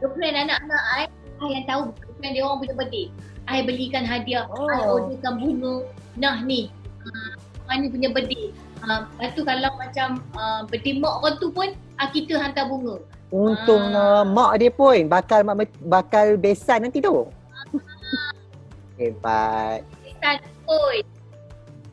girlfriend 0.01 0.37
anak-anak 0.47 0.83
I, 0.97 1.03
I 1.41 1.45
yang 1.51 1.65
tahu 1.69 1.93
girlfriend 2.01 2.33
dia 2.37 2.43
orang 2.45 2.59
punya 2.63 2.75
birthday. 2.77 3.05
I 3.49 3.65
belikan 3.65 4.05
hadiah, 4.05 4.47
oh. 4.49 4.69
I 4.69 4.85
orderkan 4.85 5.41
bunga. 5.41 5.85
Nah 6.17 6.41
ni, 6.41 6.71
uh, 7.05 7.75
ni 7.77 7.87
punya 7.91 8.09
birthday. 8.09 8.49
Uh, 8.81 9.05
lepas 9.21 9.29
tu 9.37 9.41
kalau 9.45 9.69
macam 9.77 10.23
uh, 10.33 10.65
birthday 10.65 10.97
mak 10.97 11.21
orang 11.21 11.35
tu 11.37 11.47
pun, 11.53 11.69
uh, 12.01 12.09
kita 12.09 12.39
hantar 12.39 12.65
bunga. 12.65 12.97
Untunglah 13.31 14.25
mak 14.25 14.57
dia 14.57 14.71
pun 14.73 15.05
bakal 15.05 15.45
mak 15.45 15.69
bakal 15.85 16.35
besan 16.39 16.87
nanti 16.87 17.03
tu. 17.03 17.29
Hebat. 18.99 19.85
Pesan, 20.01 20.35
oi. 20.65 21.20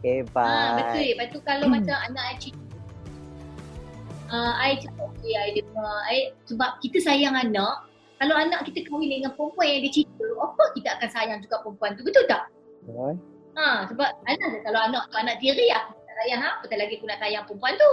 Hebat. 0.02 0.46
Ha, 0.46 0.76
betul. 0.78 1.02
Lepas 1.10 1.26
tu 1.34 1.40
kalau 1.42 1.66
Hmm. 1.66 1.74
macam 1.80 1.96
anak 2.06 2.24
I 2.24 2.34
cerita, 2.38 2.76
uh, 4.30 4.54
I 4.54 4.70
cakap, 4.78 5.06
okay, 5.10 5.34
I 5.34 5.48
dengar. 5.56 5.94
I, 6.06 6.18
sebab 6.46 6.70
kita 6.84 6.98
sayang 7.02 7.34
anak, 7.34 7.88
kalau 8.18 8.34
anak 8.34 8.66
kita 8.66 8.86
kahwin 8.86 9.10
dengan 9.10 9.34
perempuan 9.34 9.66
yang 9.66 9.82
dia 9.86 10.02
cerita, 10.02 10.26
of 10.42 10.54
course 10.58 10.72
kita 10.74 10.88
akan 10.98 11.08
sayang 11.10 11.38
juga 11.42 11.62
perempuan 11.62 11.94
tu. 11.98 12.02
Betul 12.06 12.24
tak? 12.30 12.50
Betul. 12.86 13.14
Ha, 13.58 13.90
sebab 13.90 14.10
anak 14.26 14.62
kalau 14.62 14.80
anak 14.86 15.02
tu 15.10 15.16
anak 15.18 15.36
tiri, 15.42 15.66
aku 15.74 15.98
tak 15.98 16.14
sayang 16.22 16.40
ha, 16.46 16.50
betul 16.62 16.78
lagi 16.78 16.94
aku 16.94 17.06
nak 17.10 17.18
sayang 17.18 17.42
perempuan 17.46 17.74
tu. 17.74 17.92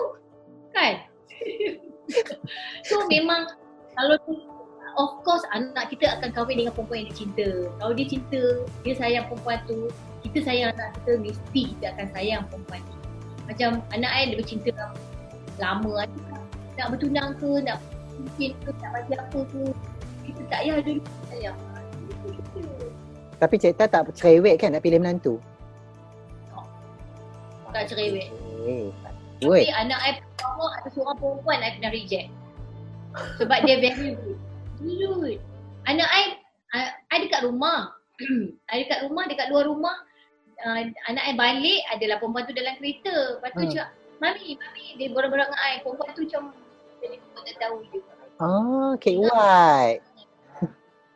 Kan? 0.73 0.93
so 2.89 3.01
memang 3.09 3.49
kalau 3.97 4.15
tu, 4.29 4.33
of 4.97 5.11
course 5.25 5.41
anak 5.57 5.89
kita 5.89 6.21
akan 6.21 6.29
kahwin 6.37 6.61
dengan 6.61 6.73
perempuan 6.77 7.05
yang 7.05 7.09
dia 7.09 7.17
cinta. 7.17 7.47
Kalau 7.81 7.93
dia 7.97 8.07
cinta, 8.09 8.41
dia 8.85 8.93
sayang 8.93 9.25
perempuan 9.25 9.57
tu, 9.65 9.89
kita 10.25 10.39
sayang 10.41 10.69
anak 10.73 10.89
kita, 11.01 11.11
mesti 11.21 11.61
kita 11.75 11.85
akan 11.93 12.07
sayang 12.17 12.41
perempuan 12.49 12.81
tu. 12.81 12.97
Macam 13.45 13.69
anak 13.93 14.11
I 14.11 14.21
dia 14.33 14.37
bercinta 14.41 14.69
dengan 14.73 14.91
lama 15.61 15.91
ada 16.01 16.19
nak 16.75 16.87
bertunang 16.91 17.29
ke, 17.37 17.49
nak 17.63 17.77
mungkin 18.17 18.51
ke, 18.65 18.69
nak 18.81 18.89
bagi 18.91 19.13
apa 19.15 19.39
ke. 19.45 19.63
Kita 20.25 20.41
tak 20.49 20.59
payah 20.65 20.77
dulu. 20.81 21.01
Tak 21.05 21.25
payah. 21.29 21.55
Tapi 23.35 23.55
Cik 23.61 23.73
Ta 23.77 23.85
tak 23.85 24.09
cerewet 24.17 24.57
kan 24.57 24.73
nak 24.73 24.81
pilih 24.81 24.97
menantu? 24.97 25.37
Tak 27.75 27.91
cerewet. 27.91 28.31
Eh, 28.65 28.87
Tapi 29.03 29.45
Woi, 29.45 29.67
anak 29.67 29.99
I 29.99 30.11
pertama 30.23 30.65
ada 30.79 30.87
seorang 30.95 31.17
perempuan 31.19 31.59
I 31.59 31.75
pernah 31.75 31.91
reject. 31.91 32.29
Sebab 33.35 33.57
dia 33.67 33.75
very 33.83 34.15
rude. 34.15 34.39
Rude. 34.79 35.39
Anak 35.85 36.07
I, 36.07 36.23
I 37.11 37.17
dekat 37.19 37.43
rumah. 37.43 37.91
I 38.71 38.87
dekat 38.87 39.05
rumah, 39.05 39.23
dekat 39.27 39.51
luar 39.51 39.67
rumah. 39.67 39.95
Uh, 40.63 40.87
anak 41.09 41.23
I 41.25 41.33
balik, 41.35 41.81
adalah 41.91 42.15
perempuan 42.17 42.47
tu 42.47 42.55
dalam 42.55 42.73
kereta. 42.79 43.37
Lepas 43.37 43.51
tu 43.51 43.63
Hmm. 43.65 43.71
cakap, 43.71 43.89
Mami, 44.17 44.55
Mami, 44.55 44.85
dia 44.95 45.07
borak-borak 45.11 45.47
dengan 45.51 45.61
I. 45.61 45.73
Perempuan 45.83 46.09
tu 46.15 46.21
macam, 46.23 46.43
jadi 46.99 47.15
perempuan 47.19 47.43
tak 47.43 47.57
tahu 47.59 47.75
je. 47.83 47.99
ah, 48.37 48.91
Cik 48.97 49.15
White. 49.19 50.03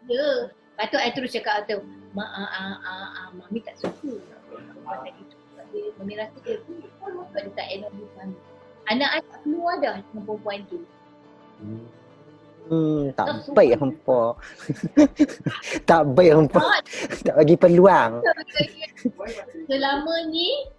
Ya. 0.10 0.30
Lepas 0.50 0.88
tu 0.90 0.98
I 0.98 1.10
terus 1.14 1.32
cakap 1.32 1.70
tu, 1.70 1.80
Ma, 2.12 2.26
ah, 2.26 2.50
ah, 2.50 2.76
ah, 2.82 3.10
ah, 3.14 3.28
Mami 3.32 3.62
tak 3.62 3.78
suka. 3.78 4.18
Perempuan 4.50 4.98
tak 5.06 5.14
gitu. 5.16 5.36
Dia, 5.70 5.84
Mami 6.02 6.14
rasa 6.18 6.38
dia, 6.42 6.58
oh, 7.06 7.26
dia 7.30 7.52
tak 7.54 7.68
enak 7.70 7.90
dengan 7.94 8.12
Mami. 8.18 8.38
Anak 8.90 9.10
I 9.14 9.22
tak 9.22 9.40
keluar 9.46 9.76
dah 9.80 9.96
dengan 10.02 10.24
perempuan 10.26 10.60
tu. 10.66 10.82
Hmm, 11.62 11.86
tak 13.18 13.28
baik 13.54 13.76
hampa. 13.82 14.22
tak 15.90 16.02
baik 16.14 16.32
hampa. 16.38 16.62
Tak 17.26 17.34
bagi 17.42 17.56
peluang. 17.58 18.12
Selama 19.66 20.14
ni 20.30 20.70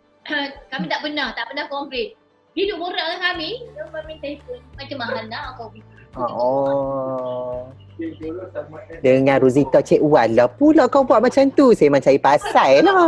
kami 0.70 0.87
tak 0.87 1.00
pernah, 1.03 1.35
tak 1.35 1.50
pernah 1.50 1.66
komplain. 1.66 2.14
Dia 2.50 2.66
duduk 2.66 2.90
borak 2.90 2.98
dengan 2.98 3.20
kami, 3.31 3.50
dia 3.62 3.83
mami 3.94 4.14
telefon. 4.18 4.59
Macam 4.74 4.96
mana 4.98 5.22
nak 5.31 5.42
kau 5.55 5.70
pergi? 5.70 5.83
Oh. 6.18 7.70
Kan. 7.94 8.98
Dengan 9.05 9.38
Rosita 9.38 9.79
Cik 9.79 10.03
Wan 10.03 10.35
lah 10.35 10.50
pula 10.50 10.90
kau 10.90 11.07
buat 11.07 11.22
macam 11.22 11.46
tu. 11.55 11.70
Saya 11.76 11.94
macam 11.94 12.11
cari 12.11 12.18
pasal 12.18 12.83
lah. 12.83 13.07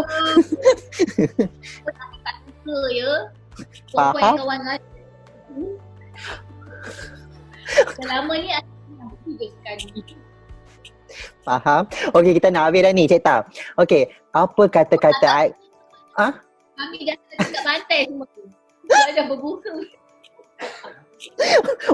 Tak 2.22 2.34
suka 2.62 2.78
ya. 2.94 3.12
Faham. 3.90 4.14
Perempuan 4.14 4.38
kawan 4.38 4.60
lain. 4.62 4.82
Selama 7.98 8.32
ni 8.38 8.50
aku 8.52 9.32
sekali. 9.38 10.02
Faham? 11.44 11.82
Okey, 12.16 12.32
kita 12.38 12.48
nak 12.48 12.70
habis 12.70 12.82
dah 12.86 12.92
ni, 12.94 13.04
Cik 13.04 13.20
Ta. 13.20 13.44
Okey, 13.76 14.08
apa 14.32 14.62
kata-kata 14.68 15.28
I... 15.28 15.48
Kami 16.72 16.98
dah 17.04 17.16
dekat 17.36 17.62
pantai 17.62 18.00
semua 18.08 18.26
tu. 18.32 18.42
Dah 18.88 19.12
dah 19.12 19.24
berbuka. 19.28 19.72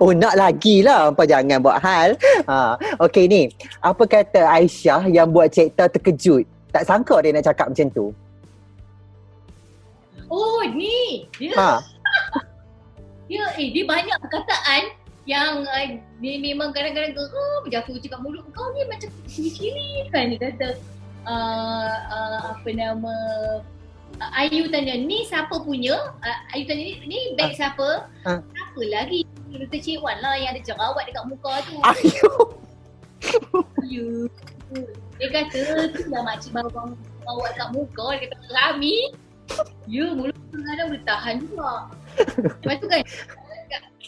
Oh, 0.01 0.17
nak 0.17 0.35
lagi 0.41 0.81
lah. 0.81 1.13
Apa 1.13 1.29
jangan 1.29 1.61
buat 1.61 1.79
hal. 1.85 2.17
Ha. 2.49 2.81
Okey 3.05 3.29
ni, 3.29 3.43
apa 3.85 4.03
kata 4.09 4.49
Aisyah 4.49 5.05
yang 5.13 5.29
buat 5.29 5.53
Cik 5.53 5.77
Ta 5.77 5.85
terkejut? 5.91 6.49
Tak 6.73 6.89
sangka 6.89 7.21
dia 7.21 7.33
nak 7.37 7.45
cakap 7.45 7.67
macam 7.69 7.89
tu. 7.93 8.07
Oh 10.29 10.61
ni. 10.73 11.29
Dia, 11.37 11.53
Ha. 11.57 11.71
dia, 13.29 13.45
eh, 13.57 13.69
dia 13.73 13.85
banyak 13.85 14.17
perkataan 14.17 14.83
yang 15.29 15.61
uh, 15.69 15.87
dia 16.25 16.35
memang 16.41 16.73
kadang-kadang 16.73 17.13
geram 17.13 17.63
jatuh 17.69 18.01
cakap 18.01 18.21
mulut 18.25 18.49
kau 18.57 18.65
ni 18.73 18.81
macam 18.89 19.13
ciri-ciri 19.29 20.09
kan 20.09 20.33
dia 20.33 20.41
kata 20.41 20.69
uh, 21.29 21.97
uh, 22.09 22.39
apa 22.57 22.69
nama 22.73 23.15
uh, 24.25 24.41
Ayu 24.41 24.73
tanya 24.73 24.97
ni 24.97 25.29
siapa 25.29 25.61
punya 25.61 26.17
uh, 26.25 26.39
Ayu 26.57 26.65
tanya 26.65 26.81
ni, 26.81 26.95
ni 27.05 27.19
beg 27.37 27.53
siapa 27.53 28.09
Ah. 28.25 28.41
siapa 28.41 28.81
lagi 28.89 29.29
Dr. 29.53 29.81
Cik 29.81 30.01
Wan 30.01 30.17
lah 30.25 30.37
yang 30.41 30.57
ada 30.57 30.65
jerawat 30.65 31.05
dekat 31.05 31.25
muka 31.29 31.53
tu 31.69 31.77
Ayu. 31.85 32.31
Ayu 33.85 34.09
dia 35.21 35.29
kata 35.29 35.93
tu 35.93 36.09
lah 36.09 36.25
makcik 36.25 36.57
bawa 36.57 36.97
bawa 36.97 37.47
kat 37.53 37.69
muka 37.77 38.07
dia 38.17 38.27
kata 38.33 38.47
kami 38.49 39.13
ya 39.93 40.09
mulut 40.17 40.33
tu 40.49 40.57
kadang 40.65 40.89
boleh 40.89 41.05
tahan 41.05 41.35
juga 41.45 41.73
lepas 42.65 42.77
tu 42.81 42.89
kan 42.89 43.05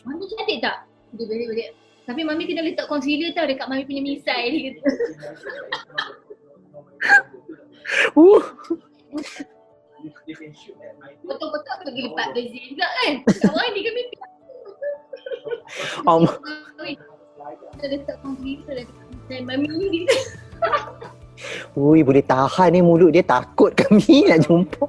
Mami 0.00 0.24
cantik 0.32 0.64
tak? 0.64 0.80
Dia 1.14 1.24
balik-balik 1.26 1.70
tapi 2.10 2.26
Mami 2.26 2.42
kena 2.42 2.66
letak 2.66 2.90
concealer 2.90 3.30
tau 3.38 3.46
dekat 3.46 3.70
Mami 3.70 3.86
punya 3.86 4.02
misai 4.02 4.50
dia 4.50 4.60
kata 4.74 4.82
Uh. 8.18 8.42
Betul-betul 11.26 11.70
aku 11.74 11.82
pergi 11.90 12.02
lepak 12.06 12.28
bezin 12.32 12.62
juga 12.72 12.86
kan. 12.86 13.14
Kawan 13.26 13.68
ni 13.74 13.80
kami 13.82 14.02
Um, 16.06 16.22
Kita 17.76 17.86
letak 17.88 18.16
concealer 18.22 18.84
dekat 18.84 19.04
misai 19.10 19.40
Mami 19.46 19.70
ni. 19.70 20.00
Ui, 21.78 22.04
boleh 22.04 22.24
tahan 22.26 22.74
ni 22.74 22.80
mulut 22.84 23.14
dia. 23.14 23.24
Takut 23.24 23.72
kami 23.72 24.28
nak 24.28 24.44
jumpa. 24.44 24.84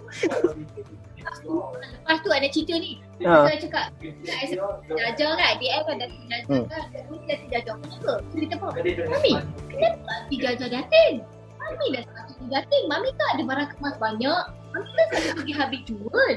Lepas 2.01 2.17
tu 2.21 2.29
ada 2.33 2.47
cerita 2.49 2.75
ni 2.75 2.99
Ha. 3.21 3.45
Dia 3.45 3.57
cakap 3.61 3.85
I 4.01 4.45
Jajar 4.89 5.31
kan 5.37 5.53
Dia 5.61 5.77
kan 5.85 5.95
dah 5.95 6.09
jajar 6.09 6.39
Hmm. 6.49 6.65
kan 6.65 6.83
Dia 7.27 7.35
jajar 7.53 7.73
kenapa? 7.77 8.13
So 8.25 8.33
dia 8.33 8.47
cakap 8.49 8.71
Mami 8.73 9.31
kenapa 9.69 10.13
si 10.25 10.35
jajar 10.37 10.67
datin? 10.67 11.13
Mami 11.55 11.85
dah 11.93 12.03
satu 12.03 12.31
si 12.33 12.45
datin 12.49 12.83
Mami 12.89 13.09
tak 13.13 13.29
ada 13.37 13.43
barang 13.45 13.69
kemas 13.73 13.95
banyak 13.97 14.43
Mami 14.73 14.89
kan 14.89 15.05
selalu 15.11 15.31
pergi 15.37 15.53
habis 15.53 15.81
jual 15.85 16.33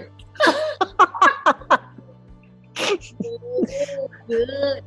Oh, 3.25 3.65
good. 4.29 4.83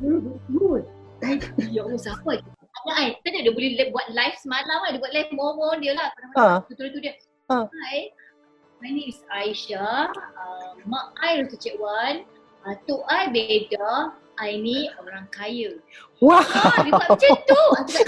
Good, 0.00 0.22
good. 0.50 0.82
Ya 1.70 1.80
Allah, 1.84 2.00
siapa 2.00 2.30
je? 2.40 2.48
Anak 2.86 2.96
I, 2.98 3.06
tadi 3.22 3.42
dia 3.42 3.52
boleh 3.52 3.88
buat 3.90 4.06
live 4.10 4.36
semalam 4.38 4.78
kan? 4.82 4.90
Dia 4.94 5.00
buat 5.00 5.12
live 5.14 5.30
momo 5.32 5.68
dia 5.78 5.92
lah. 5.94 6.08
Ha. 6.36 6.46
Betul 6.66 6.90
tu 6.90 6.98
dia. 6.98 7.14
Ha. 7.50 7.66
Hi, 7.66 8.10
my 8.82 8.90
name 8.92 9.08
is 9.08 9.20
Aisyah. 9.32 10.12
Uh, 10.12 10.72
mak 10.84 11.16
I 11.22 11.40
Ratu 11.40 11.56
Cik 11.56 11.80
Wan. 11.80 12.28
Uh, 12.66 12.74
Tok 12.84 13.02
I 13.08 13.32
beda. 13.32 14.12
I 14.36 14.60
ni 14.60 14.88
orang 15.00 15.24
kaya. 15.32 15.80
Wah. 16.20 16.44
Ah, 16.44 16.84
dia 16.84 16.92
buat 16.92 17.08
macam 17.08 17.36
tu. 17.48 17.62
Aku 17.80 17.92
tak 17.96 18.06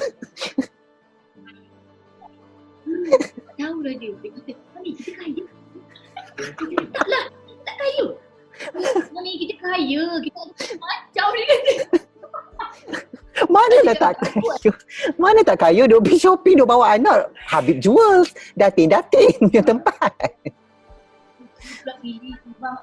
Tak 3.48 3.54
tahu 3.56 3.78
lah 3.80 3.94
dia. 3.96 4.12
Dia 4.20 4.30
kata, 4.36 4.52
Mami 4.76 4.90
kita 4.92 5.12
kaya. 5.16 5.44
Taklah, 6.92 7.24
kita 7.32 7.62
tak 7.64 7.76
kaya. 7.80 8.06
Mami 9.16 9.32
kita 9.40 9.54
kaya. 9.56 10.04
Kita 10.20 10.40
macam 10.76 11.26
dia 11.32 11.44
kata. 11.48 11.74
Mana 13.46 13.76
dah 13.86 13.96
tak 13.96 14.12
kayu? 14.18 14.72
Mana 15.14 15.40
tak 15.46 15.58
kayu 15.62 15.86
duk 15.86 16.02
pergi 16.02 16.18
shopping 16.18 16.58
duk 16.58 16.68
bawa 16.68 16.98
anak 16.98 17.30
Habib 17.46 17.78
Jewels. 17.78 18.34
Datin-datin 18.58 19.38
punya 19.46 19.62
tempat. 19.62 20.12
Pula 21.78 21.94
pilih 22.02 22.34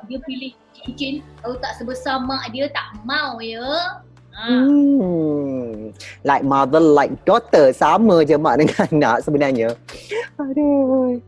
dia 0.08 0.20
pilih 0.24 0.52
cincin 0.72 1.14
kalau 1.44 1.56
tak 1.60 1.76
sebesar 1.76 2.24
mak 2.24 2.48
dia 2.56 2.72
tak 2.72 2.96
mau 3.04 3.38
ya. 3.44 4.02
Ha. 4.36 4.48
Hmm. 4.52 5.96
Like 6.28 6.44
mother, 6.44 6.84
like 6.84 7.14
daughter. 7.24 7.72
Sama 7.72 8.24
je 8.28 8.36
mak 8.36 8.60
dengan 8.60 8.84
anak 8.92 9.18
sebenarnya. 9.24 9.70
Aduh. 10.40 11.24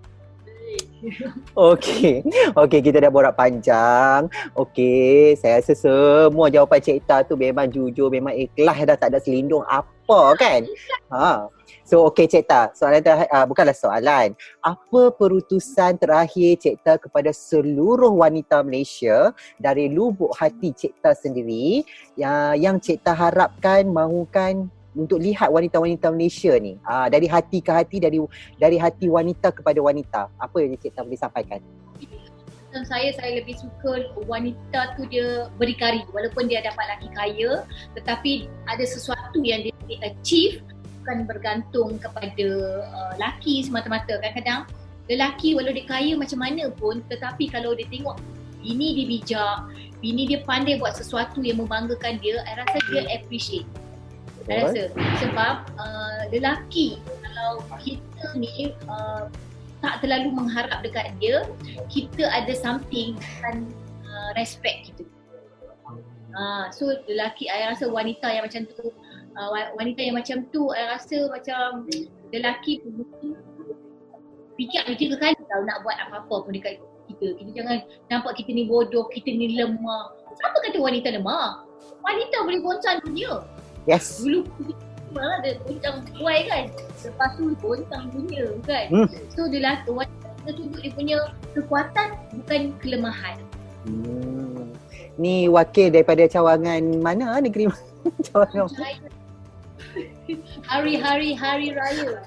Okey. 1.56 2.24
Okey, 2.54 2.80
kita 2.84 3.04
dah 3.04 3.12
borak 3.12 3.36
panjang. 3.36 4.28
Okey, 4.54 5.36
saya 5.40 5.60
rasa 5.60 5.74
semua 5.74 6.52
jawapan 6.52 6.80
Cik 6.84 7.08
Ta 7.08 7.24
tu 7.24 7.40
memang 7.40 7.68
jujur, 7.68 8.12
memang 8.12 8.36
ikhlas 8.36 8.84
dah 8.84 8.98
tak 8.98 9.16
ada 9.16 9.20
selindung 9.24 9.64
apa 9.68 10.20
kan? 10.40 10.62
Ha. 11.12 11.48
So 11.88 12.04
okey 12.12 12.28
Cik 12.28 12.46
Ta, 12.48 12.72
soalan 12.76 13.00
terakhir 13.00 13.28
uh, 13.32 13.46
bukanlah 13.48 13.76
soalan. 13.76 14.36
Apa 14.64 15.12
perutusan 15.16 15.96
terakhir 16.00 16.60
Cik 16.60 16.78
Ta 16.84 17.00
kepada 17.00 17.32
seluruh 17.32 18.12
wanita 18.12 18.64
Malaysia 18.64 19.32
dari 19.60 19.88
lubuk 19.92 20.36
hati 20.36 20.76
Cik 20.76 21.00
Ta 21.00 21.16
sendiri 21.16 21.84
yang 22.20 22.60
yang 22.60 22.76
Cik 22.80 23.04
Ta 23.04 23.16
harapkan 23.16 23.88
mahukan 23.88 24.68
untuk 24.98 25.22
lihat 25.22 25.54
wanita-wanita 25.54 26.10
Malaysia 26.10 26.58
ni. 26.58 26.76
Uh, 26.82 27.08
dari 27.08 27.30
hati 27.30 27.62
ke 27.62 27.72
hati 27.72 28.02
dari 28.02 28.18
dari 28.58 28.78
hati 28.82 29.06
wanita 29.08 29.54
kepada 29.54 29.80
wanita. 29.80 30.22
Apa 30.42 30.66
yang 30.66 30.74
Cik 30.76 30.98
Ta 30.98 31.06
boleh 31.06 31.22
sampaikan? 31.22 31.62
Saya, 32.78 33.10
saya 33.18 33.42
lebih 33.42 33.58
suka 33.58 34.06
wanita 34.30 34.94
tu 35.00 35.10
dia 35.10 35.50
berdikari 35.58 36.06
walaupun 36.14 36.46
dia 36.46 36.62
dapat 36.62 36.86
laki 36.94 37.10
kaya 37.10 37.66
tetapi 37.98 38.46
ada 38.70 38.86
sesuatu 38.86 39.42
yang 39.42 39.66
dia 39.66 39.98
achieve. 40.04 40.62
Bukan 41.02 41.24
bergantung 41.24 41.96
kepada 42.04 42.48
uh, 42.84 43.14
laki 43.16 43.64
semata-mata. 43.64 44.20
Kadang-kadang 44.20 44.68
lelaki 45.08 45.56
walau 45.56 45.72
dia 45.72 45.88
kaya 45.88 46.14
macam 46.20 46.44
mana 46.44 46.68
pun 46.76 47.00
tetapi 47.08 47.48
kalau 47.48 47.72
dia 47.74 47.88
tengok 47.88 48.20
bini 48.60 48.88
dia 49.00 49.06
bijak 49.08 49.58
bini 50.04 50.28
dia 50.28 50.44
pandai 50.44 50.76
buat 50.76 51.00
sesuatu 51.00 51.40
yang 51.40 51.64
membanggakan 51.64 52.20
dia 52.20 52.44
saya 52.44 52.68
rasa 52.68 52.78
dia 52.92 53.08
appreciate 53.16 53.68
saya 54.48 54.60
rasa 54.64 54.82
sebab 55.20 55.56
uh, 55.76 56.22
lelaki 56.32 57.04
kalau 57.22 57.60
kita 57.84 58.26
ni 58.40 58.72
uh, 58.88 59.28
tak 59.84 60.02
terlalu 60.02 60.34
mengharap 60.34 60.82
dekat 60.82 61.14
dia 61.22 61.46
kita 61.92 62.26
ada 62.32 62.56
something 62.56 63.14
akan 63.44 63.68
uh, 64.08 64.32
respect 64.40 64.90
kita 64.90 65.04
Ah, 66.38 66.70
so 66.70 66.86
lelaki 67.10 67.50
I 67.50 67.66
rasa 67.66 67.90
wanita 67.90 68.30
yang 68.30 68.46
macam 68.46 68.70
tu 68.70 68.94
uh, 69.34 69.50
wa- 69.50 69.74
wanita 69.74 70.06
yang 70.06 70.14
macam 70.14 70.46
tu 70.54 70.70
I 70.70 70.86
rasa 70.94 71.26
macam 71.34 71.90
lelaki 72.30 72.86
fikir 74.54 74.86
tiga 75.02 75.16
kali 75.18 75.34
tau 75.50 75.66
nak 75.66 75.82
buat 75.82 75.98
apa-apa 75.98 76.46
pun 76.46 76.54
dekat 76.54 76.78
kita. 77.10 77.42
Kita 77.42 77.50
jangan 77.58 77.78
nampak 78.14 78.38
kita 78.38 78.54
ni 78.54 78.70
bodoh, 78.70 79.10
kita 79.10 79.34
ni 79.34 79.58
lemah. 79.58 80.14
Siapa 80.38 80.58
kata 80.62 80.78
wanita 80.78 81.10
lemah? 81.18 81.66
Wanita 82.06 82.46
boleh 82.46 82.62
goncang 82.62 83.02
dunia. 83.02 83.42
Yes. 83.88 84.20
Dulu 84.20 84.44
malah 85.16 85.40
dia 85.42 85.56
goncang 85.64 86.04
buai 86.20 86.44
kan. 86.46 86.64
Lepas 87.02 87.30
tu 87.40 87.56
goncang 87.64 88.12
dunia 88.12 88.52
kan. 88.68 88.86
Hmm. 88.92 89.08
So 89.32 89.48
dia 89.48 89.64
lelaki 89.64 89.90
wanita 89.96 90.28
kena 90.44 90.52
tunjuk 90.52 90.80
dia 90.84 90.92
punya 90.94 91.18
kekuatan 91.56 92.08
bukan 92.44 92.62
kelemahan. 92.84 93.38
Hmm. 93.88 94.76
Ni 95.16 95.48
wakil 95.48 95.90
daripada 95.90 96.28
cawangan 96.28 96.84
mana 97.00 97.40
negeri 97.40 97.72
mana? 97.72 97.88
cawangan 98.28 98.68
Hari-hari 100.68 101.32
hari 101.34 101.72
raya. 101.72 102.22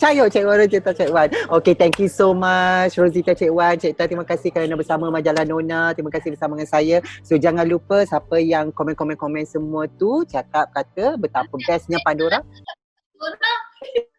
Cayok 0.00 0.28
Cik 0.28 0.44
Wan 0.44 0.56
Rosita 0.60 0.90
Cik 0.92 1.10
Wan. 1.12 1.28
Okay, 1.60 1.74
thank 1.74 1.96
you 1.98 2.08
so 2.08 2.36
much 2.36 2.96
Rosita 3.00 3.32
Cik 3.32 3.52
Wan. 3.52 3.74
Cik 3.80 3.96
Tan, 3.96 4.06
terima 4.08 4.26
kasih 4.26 4.52
kerana 4.52 4.76
bersama 4.76 5.08
Majalah 5.08 5.44
Nona. 5.48 5.96
Terima 5.96 6.12
kasih 6.12 6.34
bersama 6.36 6.56
dengan 6.56 6.70
saya. 6.70 6.96
So 7.24 7.36
jangan 7.40 7.64
lupa 7.64 8.04
siapa 8.04 8.36
yang 8.40 8.70
komen-komen-komen 8.74 9.48
semua 9.48 9.88
tu 9.88 10.24
cakap 10.28 10.68
kata 10.72 11.16
betapa 11.16 11.54
bestnya 11.64 11.98
Pandora. 12.04 12.40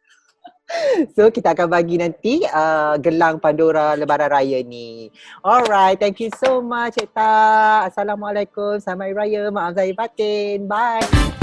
So 1.14 1.30
kita 1.30 1.54
akan 1.54 1.70
bagi 1.70 2.02
nanti 2.02 2.42
uh, 2.50 2.98
gelang 2.98 3.38
Pandora 3.38 3.94
Lebaran 3.94 4.34
Raya 4.34 4.66
ni. 4.66 5.06
Alright, 5.46 6.02
thank 6.02 6.18
you 6.18 6.34
so 6.34 6.66
much 6.66 6.98
Cik 6.98 7.14
Ta. 7.14 7.86
Assalamualaikum. 7.86 8.82
Selamat 8.82 9.14
Raya. 9.14 9.54
Maaf 9.54 9.78
zahir 9.78 9.94
batin. 9.94 10.66
Bye. 10.66 11.43